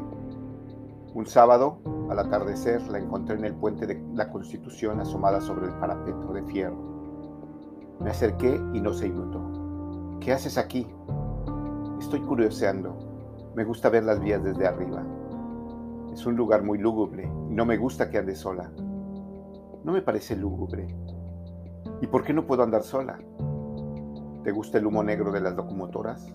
Un 1.14 1.26
sábado, 1.26 1.80
al 2.08 2.20
atardecer, 2.20 2.80
la 2.82 2.98
encontré 2.98 3.34
en 3.34 3.44
el 3.44 3.56
puente 3.56 3.88
de 3.88 4.00
la 4.14 4.30
Constitución 4.30 5.00
asomada 5.00 5.40
sobre 5.40 5.66
el 5.66 5.72
parapeto 5.72 6.32
de 6.32 6.44
fierro. 6.44 6.78
Me 7.98 8.10
acerqué 8.10 8.54
y 8.72 8.80
no 8.80 8.92
se 8.92 9.08
inmutó. 9.08 10.20
¿Qué 10.20 10.32
haces 10.32 10.58
aquí? 10.58 10.86
Estoy 11.98 12.20
curioseando. 12.20 12.96
Me 13.56 13.64
gusta 13.64 13.88
ver 13.88 14.04
las 14.04 14.20
vías 14.20 14.44
desde 14.44 14.64
arriba. 14.64 15.02
Es 16.12 16.26
un 16.26 16.36
lugar 16.36 16.62
muy 16.62 16.78
lúgubre 16.78 17.24
y 17.50 17.54
no 17.54 17.64
me 17.64 17.76
gusta 17.76 18.10
que 18.10 18.18
ande 18.18 18.34
sola. 18.34 18.70
No 19.84 19.92
me 19.92 20.02
parece 20.02 20.36
lúgubre, 20.36 20.86
¿Y 22.02 22.08
por 22.08 22.24
qué 22.24 22.32
no 22.32 22.46
puedo 22.46 22.64
andar 22.64 22.82
sola? 22.82 23.16
¿Te 24.42 24.50
gusta 24.50 24.78
el 24.78 24.86
humo 24.86 25.04
negro 25.04 25.30
de 25.30 25.40
las 25.40 25.54
locomotoras? 25.54 26.26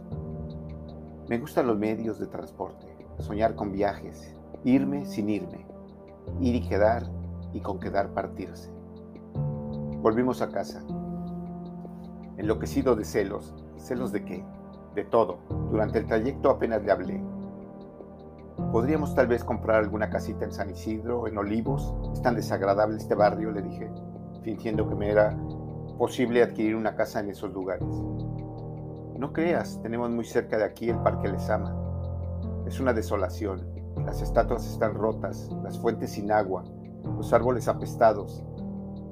Me 1.27 1.37
gustan 1.39 1.67
los 1.67 1.77
medios 1.77 2.19
de 2.19 2.27
transporte, 2.27 2.87
soñar 3.19 3.53
con 3.53 3.73
viajes, 3.73 4.33
irme 4.63 5.05
sin 5.05 5.29
irme, 5.29 5.65
ir 6.39 6.55
y 6.55 6.61
quedar 6.61 7.03
y 7.51 7.59
con 7.59 7.81
quedar 7.81 8.13
partirse. 8.13 8.71
Volvimos 10.01 10.41
a 10.41 10.49
casa. 10.49 10.81
Enloquecido 12.37 12.95
de 12.95 13.03
celos. 13.03 13.53
¿Celos 13.75 14.13
de 14.13 14.23
qué? 14.23 14.45
De 14.95 15.03
todo. 15.03 15.39
Durante 15.69 15.99
el 15.99 16.05
trayecto 16.05 16.49
apenas 16.49 16.81
le 16.81 16.91
hablé. 16.91 17.21
Podríamos 18.71 19.15
tal 19.15 19.27
vez 19.27 19.43
comprar 19.43 19.77
alguna 19.77 20.09
casita 20.09 20.45
en 20.45 20.51
San 20.51 20.69
Isidro, 20.69 21.27
en 21.27 21.37
Olivos. 21.37 21.93
Es 22.13 22.21
tan 22.21 22.35
desagradable 22.35 22.97
este 22.97 23.15
barrio, 23.15 23.51
le 23.51 23.61
dije 23.61 23.91
fingiendo 24.47 24.87
que 24.87 24.95
me 24.95 25.11
era 25.11 25.37
posible 25.97 26.41
adquirir 26.41 26.77
una 26.77 26.95
casa 26.95 27.19
en 27.19 27.29
esos 27.29 27.51
lugares. 27.51 27.89
No 29.17 29.33
creas, 29.33 29.81
tenemos 29.81 30.09
muy 30.09 30.23
cerca 30.23 30.57
de 30.57 30.63
aquí 30.63 30.89
el 30.89 30.99
Parque 30.99 31.27
Lesama. 31.27 31.75
Es 32.65 32.79
una 32.79 32.93
desolación. 32.93 33.67
Las 34.05 34.21
estatuas 34.21 34.65
están 34.65 34.93
rotas, 34.93 35.49
las 35.63 35.77
fuentes 35.77 36.11
sin 36.11 36.31
agua, 36.31 36.63
los 37.03 37.33
árboles 37.33 37.67
apestados. 37.67 38.41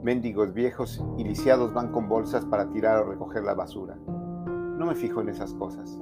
Mendigos 0.04 0.54
viejos 0.54 1.04
y 1.18 1.26
lisiados 1.26 1.74
van 1.74 1.92
con 1.92 2.08
bolsas 2.08 2.46
para 2.46 2.70
tirar 2.70 3.00
o 3.00 3.10
recoger 3.10 3.44
la 3.44 3.56
basura. 3.56 3.98
No 4.06 4.86
me 4.86 4.96
fijo 4.96 5.20
en 5.20 5.28
esas 5.28 5.54
cosas. 5.56 6.00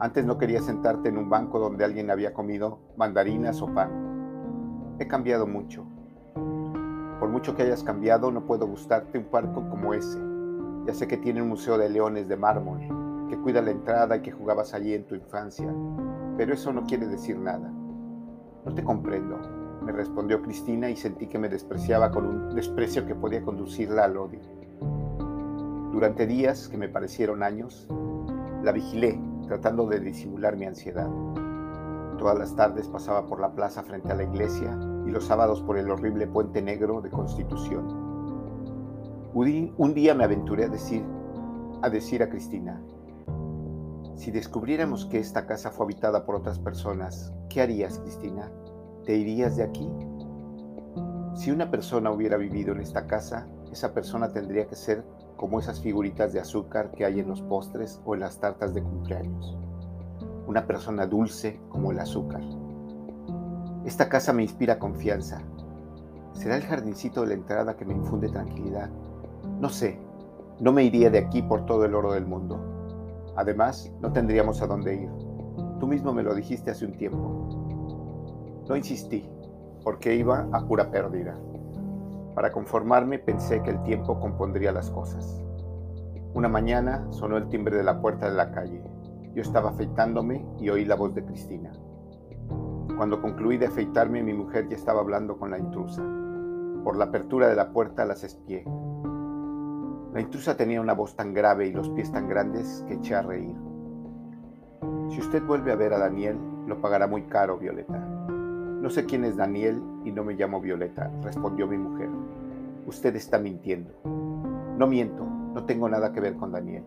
Antes 0.00 0.24
no 0.24 0.38
quería 0.38 0.62
sentarte 0.62 1.10
en 1.10 1.18
un 1.18 1.28
banco 1.28 1.58
donde 1.58 1.84
alguien 1.84 2.10
había 2.10 2.32
comido 2.32 2.78
mandarinas 2.96 3.60
o 3.60 3.66
pan. 3.66 4.96
He 4.98 5.06
cambiado 5.06 5.46
mucho. 5.46 5.84
Por 7.20 7.28
mucho 7.28 7.54
que 7.54 7.64
hayas 7.64 7.84
cambiado, 7.84 8.30
no 8.30 8.46
puedo 8.46 8.66
gustarte 8.66 9.18
un 9.18 9.24
parque 9.24 9.52
como 9.52 9.92
ese. 9.92 10.18
Ya 10.86 10.94
sé 10.94 11.06
que 11.06 11.18
tiene 11.18 11.42
un 11.42 11.50
museo 11.50 11.76
de 11.76 11.90
leones 11.90 12.28
de 12.28 12.36
mármol, 12.38 12.80
que 13.28 13.36
cuida 13.36 13.60
la 13.60 13.72
entrada 13.72 14.16
y 14.16 14.22
que 14.22 14.32
jugabas 14.32 14.72
allí 14.72 14.94
en 14.94 15.04
tu 15.04 15.14
infancia, 15.14 15.70
pero 16.38 16.54
eso 16.54 16.72
no 16.72 16.84
quiere 16.84 17.06
decir 17.06 17.38
nada. 17.38 17.70
No 18.64 18.74
te 18.74 18.82
comprendo, 18.82 19.38
me 19.84 19.92
respondió 19.92 20.40
Cristina 20.40 20.88
y 20.88 20.96
sentí 20.96 21.26
que 21.26 21.38
me 21.38 21.50
despreciaba 21.50 22.10
con 22.10 22.24
un 22.24 22.54
desprecio 22.54 23.06
que 23.06 23.14
podía 23.14 23.42
conducirla 23.42 24.04
al 24.04 24.16
odio. 24.16 24.40
Durante 25.92 26.26
días, 26.26 26.68
que 26.68 26.78
me 26.78 26.88
parecieron 26.88 27.42
años, 27.42 27.86
la 28.62 28.72
vigilé, 28.72 29.20
tratando 29.50 29.84
de 29.86 29.98
disimular 29.98 30.56
mi 30.56 30.64
ansiedad. 30.64 31.10
Todas 32.18 32.38
las 32.38 32.54
tardes 32.54 32.86
pasaba 32.86 33.26
por 33.26 33.40
la 33.40 33.50
plaza 33.50 33.82
frente 33.82 34.12
a 34.12 34.14
la 34.14 34.22
iglesia 34.22 34.78
y 35.04 35.10
los 35.10 35.24
sábados 35.24 35.60
por 35.60 35.76
el 35.76 35.90
horrible 35.90 36.28
puente 36.28 36.62
negro 36.62 37.00
de 37.00 37.10
Constitución. 37.10 37.84
Un 39.34 39.92
día 39.92 40.14
me 40.14 40.22
aventuré 40.22 40.66
a 40.66 40.68
decir, 40.68 41.04
a 41.82 41.90
decir 41.90 42.22
a 42.22 42.30
Cristina, 42.30 42.80
si 44.14 44.30
descubriéramos 44.30 45.06
que 45.06 45.18
esta 45.18 45.48
casa 45.48 45.72
fue 45.72 45.86
habitada 45.86 46.24
por 46.24 46.36
otras 46.36 46.60
personas, 46.60 47.32
¿qué 47.48 47.60
harías, 47.60 47.98
Cristina? 47.98 48.52
¿Te 49.04 49.16
irías 49.16 49.56
de 49.56 49.64
aquí? 49.64 49.90
Si 51.34 51.50
una 51.50 51.72
persona 51.72 52.12
hubiera 52.12 52.36
vivido 52.36 52.72
en 52.72 52.82
esta 52.82 53.08
casa, 53.08 53.48
esa 53.72 53.92
persona 53.94 54.32
tendría 54.32 54.68
que 54.68 54.76
ser 54.76 55.02
como 55.40 55.58
esas 55.58 55.80
figuritas 55.80 56.34
de 56.34 56.40
azúcar 56.40 56.90
que 56.90 57.06
hay 57.06 57.18
en 57.18 57.26
los 57.26 57.40
postres 57.40 57.98
o 58.04 58.12
en 58.12 58.20
las 58.20 58.38
tartas 58.40 58.74
de 58.74 58.82
cumpleaños. 58.82 59.56
Una 60.46 60.66
persona 60.66 61.06
dulce 61.06 61.58
como 61.70 61.92
el 61.92 61.98
azúcar. 61.98 62.42
Esta 63.86 64.10
casa 64.10 64.34
me 64.34 64.42
inspira 64.42 64.78
confianza. 64.78 65.40
¿Será 66.34 66.56
el 66.56 66.62
jardincito 66.62 67.22
de 67.22 67.28
la 67.28 67.34
entrada 67.34 67.74
que 67.74 67.86
me 67.86 67.94
infunde 67.94 68.28
tranquilidad? 68.28 68.90
No 69.58 69.70
sé, 69.70 69.98
no 70.60 70.72
me 70.74 70.84
iría 70.84 71.08
de 71.08 71.20
aquí 71.20 71.40
por 71.40 71.64
todo 71.64 71.86
el 71.86 71.94
oro 71.94 72.12
del 72.12 72.26
mundo. 72.26 73.32
Además, 73.34 73.90
no 74.02 74.12
tendríamos 74.12 74.60
a 74.60 74.66
dónde 74.66 74.94
ir. 74.94 75.10
Tú 75.78 75.86
mismo 75.86 76.12
me 76.12 76.22
lo 76.22 76.34
dijiste 76.34 76.70
hace 76.70 76.84
un 76.84 76.98
tiempo. 76.98 78.66
No 78.68 78.76
insistí, 78.76 79.26
porque 79.84 80.14
iba 80.16 80.46
a 80.52 80.66
pura 80.66 80.90
pérdida. 80.90 81.34
Para 82.40 82.52
conformarme 82.52 83.18
pensé 83.18 83.62
que 83.62 83.68
el 83.68 83.82
tiempo 83.82 84.18
compondría 84.18 84.72
las 84.72 84.90
cosas. 84.90 85.44
Una 86.32 86.48
mañana 86.48 87.06
sonó 87.10 87.36
el 87.36 87.50
timbre 87.50 87.76
de 87.76 87.82
la 87.82 88.00
puerta 88.00 88.30
de 88.30 88.34
la 88.34 88.50
calle. 88.50 88.82
Yo 89.34 89.42
estaba 89.42 89.68
afeitándome 89.68 90.46
y 90.58 90.70
oí 90.70 90.86
la 90.86 90.94
voz 90.94 91.14
de 91.14 91.22
Cristina. 91.22 91.70
Cuando 92.96 93.20
concluí 93.20 93.58
de 93.58 93.66
afeitarme, 93.66 94.22
mi 94.22 94.32
mujer 94.32 94.70
ya 94.70 94.76
estaba 94.76 95.00
hablando 95.00 95.36
con 95.36 95.50
la 95.50 95.58
intrusa. 95.58 96.02
Por 96.82 96.96
la 96.96 97.04
apertura 97.04 97.46
de 97.46 97.56
la 97.56 97.74
puerta 97.74 98.06
las 98.06 98.24
espié. 98.24 98.64
La 100.14 100.22
intrusa 100.22 100.56
tenía 100.56 100.80
una 100.80 100.94
voz 100.94 101.16
tan 101.16 101.34
grave 101.34 101.66
y 101.66 101.72
los 101.72 101.90
pies 101.90 102.10
tan 102.10 102.26
grandes 102.26 102.82
que 102.88 102.94
eché 102.94 103.16
a 103.16 103.20
reír. 103.20 103.54
Si 105.10 105.20
usted 105.20 105.42
vuelve 105.42 105.72
a 105.72 105.76
ver 105.76 105.92
a 105.92 105.98
Daniel, 105.98 106.38
lo 106.66 106.80
pagará 106.80 107.06
muy 107.06 107.24
caro, 107.24 107.58
Violeta. 107.58 108.29
No 108.80 108.88
sé 108.88 109.04
quién 109.04 109.24
es 109.26 109.36
Daniel 109.36 109.82
y 110.04 110.10
no 110.10 110.24
me 110.24 110.32
llamo 110.32 110.58
Violeta, 110.58 111.10
respondió 111.22 111.66
mi 111.66 111.76
mujer. 111.76 112.08
Usted 112.86 113.14
está 113.14 113.38
mintiendo. 113.38 113.92
No 114.78 114.86
miento, 114.86 115.22
no 115.22 115.64
tengo 115.66 115.86
nada 115.86 116.12
que 116.12 116.20
ver 116.20 116.34
con 116.36 116.52
Daniel. 116.52 116.84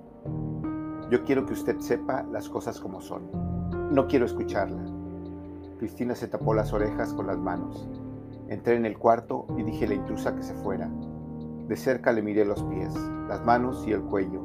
Yo 1.12 1.24
quiero 1.24 1.46
que 1.46 1.54
usted 1.54 1.80
sepa 1.80 2.24
las 2.32 2.50
cosas 2.50 2.80
como 2.80 3.00
son. 3.00 3.24
No 3.92 4.08
quiero 4.08 4.26
escucharla. 4.26 4.84
Cristina 5.78 6.16
se 6.16 6.28
tapó 6.28 6.56
las 6.56 6.74
orejas 6.74 7.14
con 7.14 7.28
las 7.28 7.38
manos. 7.38 7.88
Entré 8.48 8.76
en 8.76 8.88
el 8.88 8.98
cuarto 8.98 9.46
y 9.56 9.62
dije 9.62 9.86
a 9.86 9.90
la 9.90 9.94
intrusa 9.94 10.36
que 10.36 10.42
se 10.42 10.56
fuera. 10.56 10.90
De 11.68 11.78
cerca 11.78 12.12
le 12.12 12.24
miré 12.24 12.44
los 12.44 12.64
pies, 12.64 12.92
las 13.28 13.46
manos 13.46 13.88
y 13.88 13.92
el 13.92 14.02
cuello. 14.02 14.42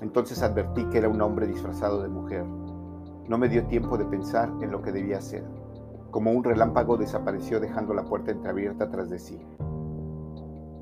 Entonces 0.00 0.42
advertí 0.42 0.84
que 0.86 0.98
era 0.98 1.08
un 1.08 1.22
hombre 1.22 1.46
disfrazado 1.46 2.02
de 2.02 2.08
mujer. 2.08 2.44
No 3.28 3.38
me 3.38 3.48
dio 3.48 3.66
tiempo 3.66 3.96
de 3.96 4.04
pensar 4.06 4.50
en 4.60 4.72
lo 4.72 4.82
que 4.82 4.90
debía 4.90 5.18
hacer. 5.18 5.44
Como 6.16 6.30
un 6.30 6.42
relámpago 6.42 6.96
desapareció 6.96 7.60
dejando 7.60 7.92
la 7.92 8.06
puerta 8.06 8.30
entreabierta 8.30 8.88
tras 8.88 9.10
de 9.10 9.18
sí. 9.18 9.38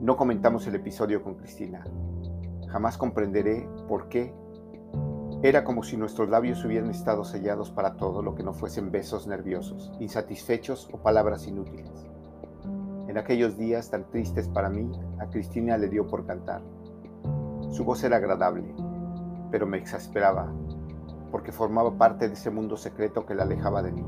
No 0.00 0.16
comentamos 0.16 0.64
el 0.68 0.76
episodio 0.76 1.24
con 1.24 1.34
Cristina. 1.34 1.84
Jamás 2.68 2.96
comprenderé 2.96 3.68
por 3.88 4.08
qué. 4.08 4.32
Era 5.42 5.64
como 5.64 5.82
si 5.82 5.96
nuestros 5.96 6.28
labios 6.28 6.64
hubieran 6.64 6.88
estado 6.88 7.24
sellados 7.24 7.72
para 7.72 7.96
todo 7.96 8.22
lo 8.22 8.36
que 8.36 8.44
no 8.44 8.52
fuesen 8.52 8.92
besos 8.92 9.26
nerviosos, 9.26 9.90
insatisfechos 9.98 10.88
o 10.92 10.98
palabras 10.98 11.48
inútiles. 11.48 12.06
En 13.08 13.18
aquellos 13.18 13.58
días 13.58 13.90
tan 13.90 14.08
tristes 14.10 14.46
para 14.46 14.70
mí, 14.70 14.88
a 15.18 15.26
Cristina 15.26 15.76
le 15.78 15.88
dio 15.88 16.06
por 16.06 16.26
cantar. 16.26 16.62
Su 17.70 17.82
voz 17.84 18.04
era 18.04 18.18
agradable, 18.18 18.72
pero 19.50 19.66
me 19.66 19.78
exasperaba, 19.78 20.52
porque 21.32 21.50
formaba 21.50 21.98
parte 21.98 22.28
de 22.28 22.34
ese 22.34 22.50
mundo 22.50 22.76
secreto 22.76 23.26
que 23.26 23.34
la 23.34 23.42
alejaba 23.42 23.82
de 23.82 23.90
mí, 23.90 24.06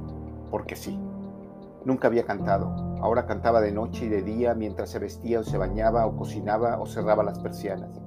porque 0.52 0.76
sí. 0.76 0.96
Nunca 1.86 2.08
había 2.08 2.24
cantado, 2.24 2.98
ahora 3.00 3.26
cantaba 3.26 3.60
de 3.60 3.70
noche 3.70 4.06
y 4.06 4.08
de 4.08 4.20
día 4.20 4.54
mientras 4.54 4.90
se 4.90 4.98
vestía 4.98 5.38
o 5.38 5.44
se 5.44 5.56
bañaba 5.56 6.04
o 6.04 6.16
cocinaba 6.16 6.80
o 6.80 6.86
cerraba 6.86 7.22
las 7.22 7.38
persianas. 7.38 8.00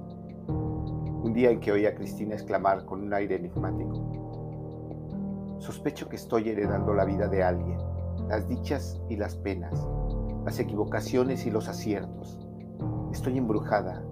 Un 0.46 1.32
día 1.32 1.50
en 1.50 1.60
que 1.60 1.72
oí 1.72 1.86
a 1.86 1.94
Cristina 1.94 2.34
exclamar 2.34 2.84
con 2.84 3.02
un 3.02 3.14
aire 3.14 3.36
enigmático, 3.36 5.56
sospecho 5.60 6.10
que 6.10 6.16
estoy 6.16 6.50
heredando 6.50 6.92
la 6.92 7.06
vida 7.06 7.26
de 7.26 7.42
alguien, 7.42 7.78
las 8.28 8.46
dichas 8.46 9.00
y 9.08 9.16
las 9.16 9.36
penas, 9.36 9.72
las 10.44 10.58
equivocaciones 10.58 11.46
y 11.46 11.50
los 11.50 11.66
aciertos. 11.66 12.38
Estoy 13.12 13.38
embrujada. 13.38 14.04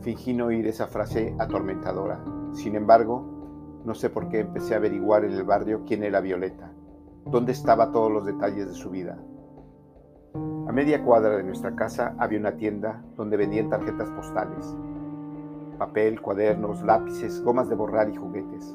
Fingí 0.00 0.32
no 0.32 0.46
oír 0.46 0.66
esa 0.66 0.86
frase 0.86 1.36
atormentadora. 1.38 2.24
Sin 2.54 2.74
embargo, 2.74 3.82
no 3.84 3.94
sé 3.94 4.08
por 4.08 4.30
qué 4.30 4.40
empecé 4.40 4.72
a 4.72 4.78
averiguar 4.78 5.26
en 5.26 5.32
el 5.32 5.44
barrio 5.44 5.82
quién 5.84 6.04
era 6.04 6.22
Violeta, 6.22 6.73
dónde 7.26 7.52
estaba 7.52 7.90
todos 7.90 8.12
los 8.12 8.26
detalles 8.26 8.68
de 8.68 8.74
su 8.74 8.90
vida. 8.90 9.18
A 10.66 10.72
media 10.72 11.02
cuadra 11.04 11.36
de 11.36 11.42
nuestra 11.42 11.74
casa 11.74 12.14
había 12.18 12.38
una 12.38 12.56
tienda 12.56 13.02
donde 13.16 13.36
vendían 13.36 13.70
tarjetas 13.70 14.10
postales, 14.10 14.76
papel, 15.78 16.20
cuadernos, 16.20 16.82
lápices, 16.82 17.42
gomas 17.42 17.68
de 17.68 17.74
borrar 17.74 18.08
y 18.08 18.16
juguetes. 18.16 18.74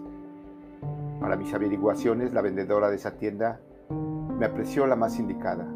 Para 1.20 1.36
mis 1.36 1.54
averiguaciones, 1.54 2.34
la 2.34 2.42
vendedora 2.42 2.90
de 2.90 2.96
esa 2.96 3.18
tienda 3.18 3.60
me 3.90 4.46
apreció 4.46 4.88
la 4.88 4.96
más 4.96 5.20
indicada. 5.20 5.68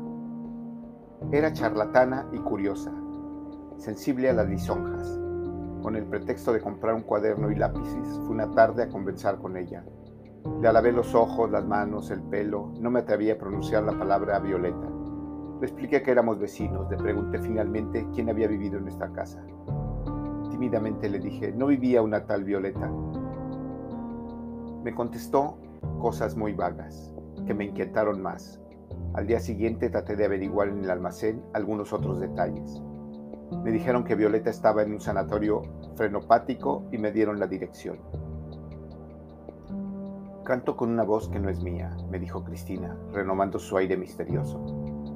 Era 1.31 1.51
charlatana 1.51 2.27
y 2.31 2.37
curiosa, 2.37 2.91
sensible 3.77 4.29
a 4.29 4.33
las 4.33 4.47
lisonjas. 4.47 5.19
Con 5.81 5.97
el 5.97 6.05
pretexto 6.05 6.53
de 6.53 6.61
comprar 6.61 6.95
un 6.95 7.01
cuaderno 7.01 7.51
y 7.51 7.55
lápices, 7.55 8.19
fui 8.25 8.35
una 8.35 8.51
tarde 8.51 8.83
a 8.83 8.89
conversar 8.89 9.37
con 9.39 9.57
ella. 9.57 9.83
Le 10.45 10.67
alavé 10.67 10.91
los 10.91 11.15
ojos, 11.15 11.49
las 11.49 11.65
manos, 11.65 12.11
el 12.11 12.21
pelo, 12.21 12.73
no 12.79 12.91
me 12.91 12.99
atreví 12.99 13.29
a 13.29 13.37
pronunciar 13.37 13.83
la 13.83 13.97
palabra 13.97 14.39
Violeta. 14.39 14.87
Le 15.59 15.65
expliqué 15.65 16.03
que 16.03 16.11
éramos 16.11 16.37
vecinos, 16.37 16.89
le 16.91 16.97
pregunté 16.97 17.39
finalmente 17.39 18.05
quién 18.13 18.29
había 18.29 18.47
vivido 18.47 18.77
en 18.77 18.89
esta 18.89 19.11
casa. 19.13 19.41
Tímidamente 20.51 21.09
le 21.09 21.19
dije, 21.19 21.53
¿no 21.53 21.67
vivía 21.67 22.01
una 22.01 22.25
tal 22.25 22.43
Violeta? 22.43 22.91
Me 24.83 24.93
contestó 24.93 25.57
cosas 25.99 26.35
muy 26.35 26.53
vagas, 26.53 27.13
que 27.47 27.53
me 27.53 27.63
inquietaron 27.63 28.21
más. 28.21 28.59
Al 29.13 29.27
día 29.27 29.39
siguiente 29.39 29.89
traté 29.89 30.17
de 30.17 30.25
averiguar 30.25 30.67
en 30.67 30.83
el 30.83 30.89
almacén 30.89 31.41
algunos 31.53 31.93
otros 31.93 32.19
detalles. 32.19 32.81
Me 33.63 33.71
dijeron 33.71 34.03
que 34.03 34.15
Violeta 34.15 34.49
estaba 34.49 34.83
en 34.83 34.91
un 34.91 34.99
sanatorio 34.99 35.61
frenopático 35.95 36.83
y 36.91 36.97
me 36.97 37.13
dieron 37.13 37.39
la 37.39 37.47
dirección. 37.47 37.99
Canto 40.43 40.75
con 40.75 40.89
una 40.89 41.03
voz 41.03 41.29
que 41.29 41.39
no 41.39 41.49
es 41.49 41.63
mía, 41.63 41.95
me 42.11 42.19
dijo 42.19 42.43
Cristina, 42.43 42.97
renomando 43.13 43.59
su 43.59 43.77
aire 43.77 43.95
misterioso. 43.95 44.59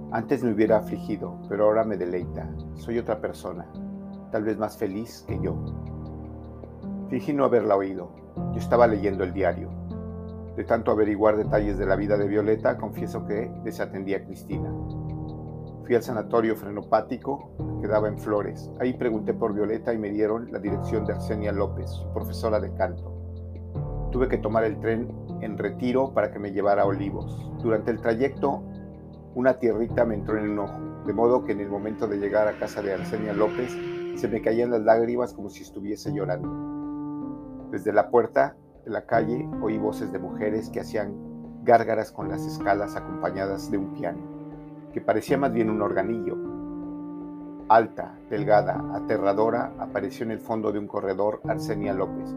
Antes 0.09 0.41
me 0.41 0.53
hubiera 0.53 0.77
afligido, 0.77 1.41
pero 1.49 1.65
ahora 1.65 1.83
me 1.83 1.97
deleita. 1.97 2.49
Soy 2.75 2.97
otra 2.97 3.19
persona, 3.19 3.67
tal 4.31 4.43
vez 4.45 4.57
más 4.57 4.77
feliz 4.77 5.25
que 5.27 5.37
yo. 5.41 5.53
Fingí 7.09 7.33
no 7.33 7.43
haberla 7.43 7.75
oído. 7.75 8.09
Yo 8.53 8.57
estaba 8.57 8.87
leyendo 8.87 9.25
el 9.25 9.33
diario. 9.33 9.69
De 10.55 10.63
tanto 10.63 10.91
averiguar 10.91 11.35
detalles 11.35 11.77
de 11.77 11.85
la 11.85 11.97
vida 11.97 12.17
de 12.17 12.29
Violeta, 12.29 12.77
confieso 12.77 13.25
que 13.25 13.51
desatendí 13.65 14.13
a 14.13 14.23
Cristina. 14.23 14.73
Fui 15.83 15.93
al 15.93 16.03
sanatorio 16.03 16.55
frenopático 16.55 17.51
que 17.81 17.87
daba 17.89 18.07
en 18.07 18.17
Flores. 18.17 18.71
Ahí 18.79 18.93
pregunté 18.93 19.33
por 19.33 19.53
Violeta 19.53 19.93
y 19.93 19.97
me 19.97 20.09
dieron 20.09 20.53
la 20.53 20.59
dirección 20.59 21.05
de 21.05 21.13
Arsenia 21.13 21.51
López, 21.51 21.91
profesora 22.13 22.61
de 22.61 22.73
canto. 22.75 23.16
Tuve 24.11 24.29
que 24.29 24.37
tomar 24.37 24.63
el 24.63 24.79
tren 24.79 25.11
en 25.41 25.57
retiro 25.57 26.13
para 26.13 26.31
que 26.31 26.39
me 26.39 26.51
llevara 26.51 26.83
a 26.83 26.85
Olivos. 26.85 27.51
Durante 27.61 27.91
el 27.91 27.99
trayecto, 27.99 28.63
una 29.35 29.59
tierrita 29.59 30.05
me 30.05 30.15
entró 30.15 30.37
en 30.37 30.49
un 30.49 30.59
ojo, 30.59 30.79
de 31.05 31.13
modo 31.13 31.43
que 31.43 31.51
en 31.51 31.59
el 31.59 31.69
momento 31.69 32.07
de 32.07 32.17
llegar 32.17 32.47
a 32.47 32.57
casa 32.57 32.81
de 32.81 32.93
Arsenia 32.93 33.33
López 33.33 33.71
se 34.15 34.27
me 34.27 34.41
caían 34.41 34.71
las 34.71 34.81
lágrimas 34.81 35.33
como 35.33 35.49
si 35.49 35.61
estuviese 35.63 36.11
llorando. 36.13 37.67
Desde 37.69 37.93
la 37.93 38.09
puerta 38.09 38.55
de 38.83 38.91
la 38.91 39.05
calle 39.05 39.47
oí 39.61 39.77
voces 39.77 40.11
de 40.11 40.19
mujeres 40.19 40.69
que 40.69 40.79
hacían 40.79 41.63
gárgaras 41.63 42.11
con 42.11 42.29
las 42.29 42.45
escalas 42.45 42.95
acompañadas 42.95 43.69
de 43.69 43.77
un 43.77 43.93
piano, 43.93 44.19
que 44.93 45.01
parecía 45.01 45.37
más 45.37 45.51
bien 45.51 45.69
un 45.69 45.81
organillo. 45.81 46.35
Alta, 47.67 48.17
delgada, 48.29 48.81
aterradora, 48.95 49.73
apareció 49.77 50.25
en 50.25 50.31
el 50.31 50.39
fondo 50.39 50.71
de 50.71 50.79
un 50.79 50.87
corredor 50.87 51.41
Arsenia 51.45 51.93
López, 51.93 52.33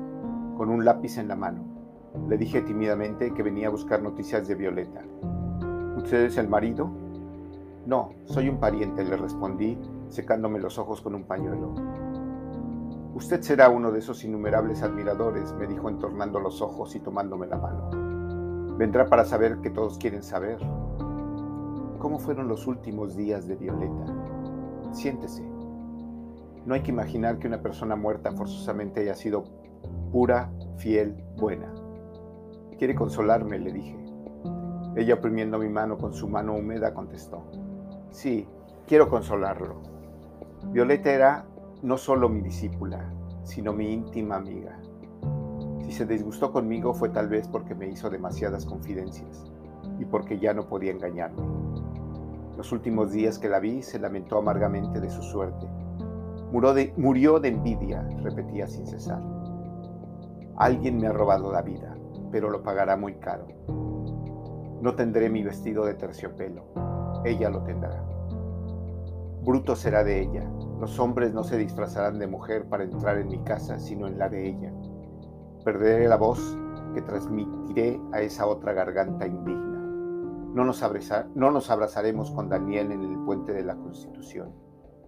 con 0.61 0.69
un 0.69 0.85
lápiz 0.85 1.17
en 1.17 1.27
la 1.27 1.37
mano. 1.37 1.65
Le 2.29 2.37
dije 2.37 2.61
tímidamente 2.61 3.33
que 3.33 3.43
venía 3.43 3.69
a 3.69 3.71
buscar 3.71 4.03
noticias 4.03 4.47
de 4.47 4.55
Violeta. 4.55 5.01
¿Usted 5.97 6.25
es 6.25 6.37
el 6.37 6.51
marido? 6.51 6.91
No, 7.87 8.11
soy 8.27 8.51
un 8.51 8.61
pariente, 8.61 9.03
le 9.03 9.17
respondí, 9.17 9.79
secándome 10.09 10.59
los 10.59 10.77
ojos 10.79 11.01
con 11.01 11.15
un 11.15 11.25
pañuelo. 11.25 11.73
Usted 13.15 13.41
será 13.41 13.71
uno 13.71 13.91
de 13.91 14.01
esos 14.01 14.23
innumerables 14.23 14.83
admiradores, 14.83 15.55
me 15.55 15.67
dijo 15.67 15.89
entornando 15.89 16.41
los 16.41 16.61
ojos 16.61 16.95
y 16.95 17.01
tomándome 17.01 17.47
la 17.47 17.57
mano. 17.57 18.77
Vendrá 18.77 19.07
para 19.07 19.25
saber 19.25 19.63
que 19.63 19.71
todos 19.71 19.97
quieren 19.97 20.23
saber. 20.23 20.59
¿Cómo 21.99 22.19
fueron 22.19 22.49
los 22.49 22.67
últimos 22.67 23.17
días 23.17 23.49
de 23.49 23.57
Violeta? 23.57 24.05
Siéntese. 24.93 25.43
No 26.67 26.75
hay 26.75 26.83
que 26.83 26.91
imaginar 26.91 27.39
que 27.39 27.49
una 27.49 27.63
persona 27.63 27.97
muerta 27.97 28.33
forzosamente 28.33 29.01
haya 29.01 29.15
sido 29.15 29.60
pura, 30.13 30.51
fiel, 30.77 31.17
buena. 31.37 31.73
Quiere 32.79 32.95
consolarme, 32.95 33.59
le 33.59 33.73
dije. 33.73 33.99
Ella 34.97 35.15
oprimiendo 35.15 35.59
mi 35.59 35.69
mano 35.69 35.97
con 35.99 36.13
su 36.13 36.29
mano 36.29 36.55
húmeda 36.55 36.95
contestó. 36.95 37.45
Sí, 38.11 38.47
quiero 38.87 39.09
consolarlo. 39.09 39.77
Violeta 40.73 41.11
era 41.11 41.47
no 41.83 41.97
solo 41.97 42.29
mi 42.29 42.41
discípula, 42.41 43.13
sino 43.45 43.73
mi 43.73 43.93
íntima 43.93 44.37
amiga. 44.37 44.79
Si 45.85 45.93
se 45.93 46.07
disgustó 46.07 46.53
conmigo 46.53 46.93
fue 46.95 47.09
tal 47.09 47.29
vez 47.29 47.49
porque 47.49 47.75
me 47.75 47.89
hizo 47.89 48.11
demasiadas 48.11 48.67
confidencias 48.67 49.45
y 49.99 50.05
porque 50.05 50.39
ya 50.39 50.55
no 50.55 50.69
podía 50.69 50.93
engañarme. 50.93 51.43
Los 52.57 52.73
últimos 52.73 53.13
días 53.13 53.39
que 53.39 53.49
la 53.49 53.61
vi 53.61 53.83
se 53.83 53.99
lamentó 53.99 54.39
amargamente 54.39 55.01
de 55.01 55.11
su 55.11 55.23
suerte. 55.23 55.67
Murió 56.53 56.75
de, 56.75 56.93
murió 56.97 57.41
de 57.41 57.49
envidia, 57.49 58.03
repetía 58.23 58.67
sin 58.67 58.87
cesar. 58.87 59.23
Alguien 60.61 60.99
me 60.99 61.07
ha 61.07 61.13
robado 61.15 61.51
la 61.51 61.63
vida, 61.63 61.97
pero 62.31 62.51
lo 62.51 62.63
pagará 62.63 62.95
muy 62.95 63.15
caro. 63.15 63.47
No 64.83 64.95
tendré 64.95 65.31
mi 65.31 65.43
vestido 65.43 65.87
de 65.87 65.95
terciopelo, 65.95 66.67
ella 67.25 67.49
lo 67.49 67.63
tendrá. 67.63 68.05
Bruto 69.43 69.75
será 69.75 70.05
de 70.05 70.21
ella. 70.21 70.47
Los 70.79 71.01
hombres 71.01 71.33
no 71.33 71.45
se 71.45 71.57
disfrazarán 71.57 72.19
de 72.19 72.27
mujer 72.27 72.69
para 72.69 72.85
entrar 72.85 73.17
en 73.17 73.29
mi 73.29 73.39
casa, 73.43 73.79
sino 73.79 74.07
en 74.07 74.19
la 74.19 74.29
de 74.29 74.49
ella. 74.49 74.71
Perderé 75.65 76.07
la 76.09 76.17
voz 76.17 76.59
que 76.93 77.01
transmitiré 77.01 77.99
a 78.13 78.21
esa 78.21 78.47
otra 78.47 78.75
garganta 78.75 79.27
indigna. 79.27 79.79
No 80.53 80.63
nos, 80.63 80.85
no 81.37 81.51
nos 81.53 81.71
abrazaremos 81.71 82.33
con 82.33 82.51
Daniel 82.51 82.93
en 82.93 83.03
el 83.03 83.19
puente 83.21 83.55
de 83.55 83.65
la 83.65 83.77
Constitución, 83.77 84.53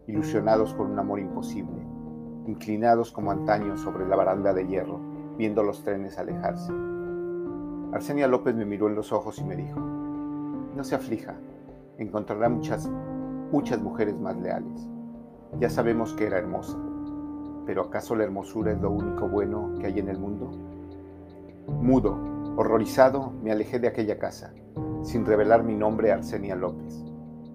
ilusionados 0.07 0.73
con 0.73 0.93
un 0.93 0.99
amor 0.99 1.21
imposible, 1.21 1.87
inclinados 2.47 3.13
como 3.13 3.33
antaño 3.33 3.77
sobre 3.77 4.09
la 4.09 4.17
baranda 4.17 4.55
de 4.55 4.67
hierro, 4.67 5.12
viendo 5.43 5.65
los 5.65 5.83
trenes 5.83 6.19
alejarse. 6.19 6.73
Arsenia 7.93 8.29
López 8.29 8.55
me 8.55 8.65
miró 8.65 8.87
en 8.87 8.95
los 8.95 9.11
ojos 9.13 9.41
y 9.41 9.45
me 9.45 9.57
dijo, 9.57 9.81
no 9.81 10.85
se 10.85 10.95
aflija, 10.95 11.35
encontrará 11.99 12.49
muchas 12.49 12.89
muchas 13.51 13.83
mujeres 13.83 14.17
más 14.21 14.37
leales. 14.37 14.89
Ya 15.59 15.69
sabemos 15.69 16.15
que 16.15 16.27
era 16.27 16.39
hermosa, 16.39 16.79
pero 17.67 17.83
¿acaso 17.83 18.15
la 18.15 18.23
hermosura 18.23 18.71
es 18.71 18.81
lo 18.81 18.93
único 18.93 19.29
bueno 19.29 19.73
que 19.81 19.87
hay 19.87 19.99
en 19.99 20.11
el 20.11 20.19
mundo? 20.21 20.49
Mudo, 21.67 22.17
horrorizado, 22.57 23.33
me 23.43 23.51
alejé 23.51 23.81
de 23.81 23.89
aquella 23.89 24.21
casa. 24.21 24.55
sin 25.03 25.27
revelar 25.27 25.65
mi 25.65 25.75
nombre 25.75 26.13
a 26.13 26.15
Arsenia 26.15 26.55
López, 26.55 27.05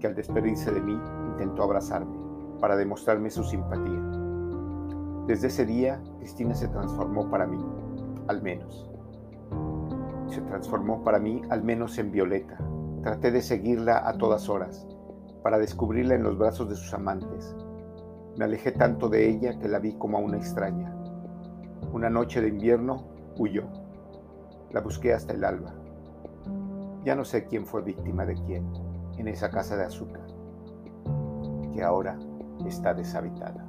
que 0.02 0.08
al 0.08 0.16
despedirse 0.16 0.74
de 0.74 0.82
mí 0.82 1.00
intentó 1.32 1.64
abrazarme 1.64 2.18
para 2.60 2.76
demostrarme 2.76 3.30
su 3.30 3.46
simpatía. 3.46 4.27
Desde 5.28 5.48
ese 5.48 5.66
día, 5.66 6.02
Cristina 6.20 6.56
se 6.56 6.70
transformó 6.70 7.30
para 7.30 7.46
mí, 7.46 7.58
al 8.30 8.42
menos. 8.42 8.90
Se 10.30 10.40
transformó 10.40 11.04
para 11.04 11.20
mí 11.20 11.42
al 11.50 11.64
menos 11.64 11.98
en 11.98 12.14
Violeta. 12.14 12.58
Traté 13.04 13.32
de 13.32 13.42
seguirla 13.42 14.08
a 14.08 14.18
todas 14.18 14.48
horas, 14.48 14.88
para 15.44 15.58
descubrirla 15.58 16.16
en 16.16 16.24
los 16.24 16.38
brazos 16.38 16.70
de 16.70 16.76
sus 16.76 16.94
amantes. 16.94 17.58
Me 18.38 18.46
alejé 18.46 18.72
tanto 18.72 19.10
de 19.10 19.28
ella 19.28 19.60
que 19.60 19.68
la 19.68 19.80
vi 19.80 19.96
como 19.98 20.18
a 20.18 20.22
una 20.22 20.38
extraña. 20.38 20.96
Una 21.92 22.10
noche 22.10 22.40
de 22.40 22.48
invierno 22.48 23.04
huyó. 23.38 23.66
La 24.72 24.80
busqué 24.80 25.14
hasta 25.14 25.34
el 25.34 25.44
alba. 25.44 25.74
Ya 27.04 27.16
no 27.16 27.26
sé 27.26 27.48
quién 27.48 27.66
fue 27.66 27.82
víctima 27.82 28.26
de 28.26 28.36
quién 28.46 28.66
en 29.18 29.28
esa 29.28 29.50
casa 29.50 29.76
de 29.76 29.84
azúcar, 29.84 30.26
que 31.74 31.84
ahora 31.84 32.18
está 32.66 32.94
deshabitada. 32.94 33.66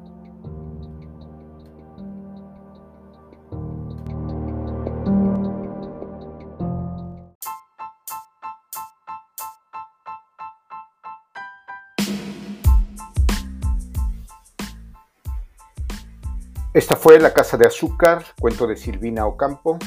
Esta 16.79 16.94
fue 16.94 17.18
La 17.18 17.35
Casa 17.35 17.57
de 17.57 17.66
Azúcar, 17.66 18.25
cuento 18.40 18.64
de 18.68 18.77
Silvina 18.77 19.27
Ocampo. 19.27 19.81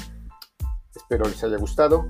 Espero 0.93 1.23
les 1.23 1.41
haya 1.41 1.55
gustado. 1.55 2.05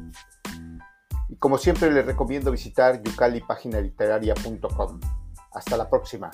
Y 1.29 1.35
como 1.35 1.59
siempre 1.59 1.91
les 1.91 2.03
recomiendo 2.03 2.49
visitar 2.49 2.99
yucalipaginaliteraria.com. 3.03 4.99
Hasta 5.53 5.77
la 5.77 5.87
próxima. 5.87 6.31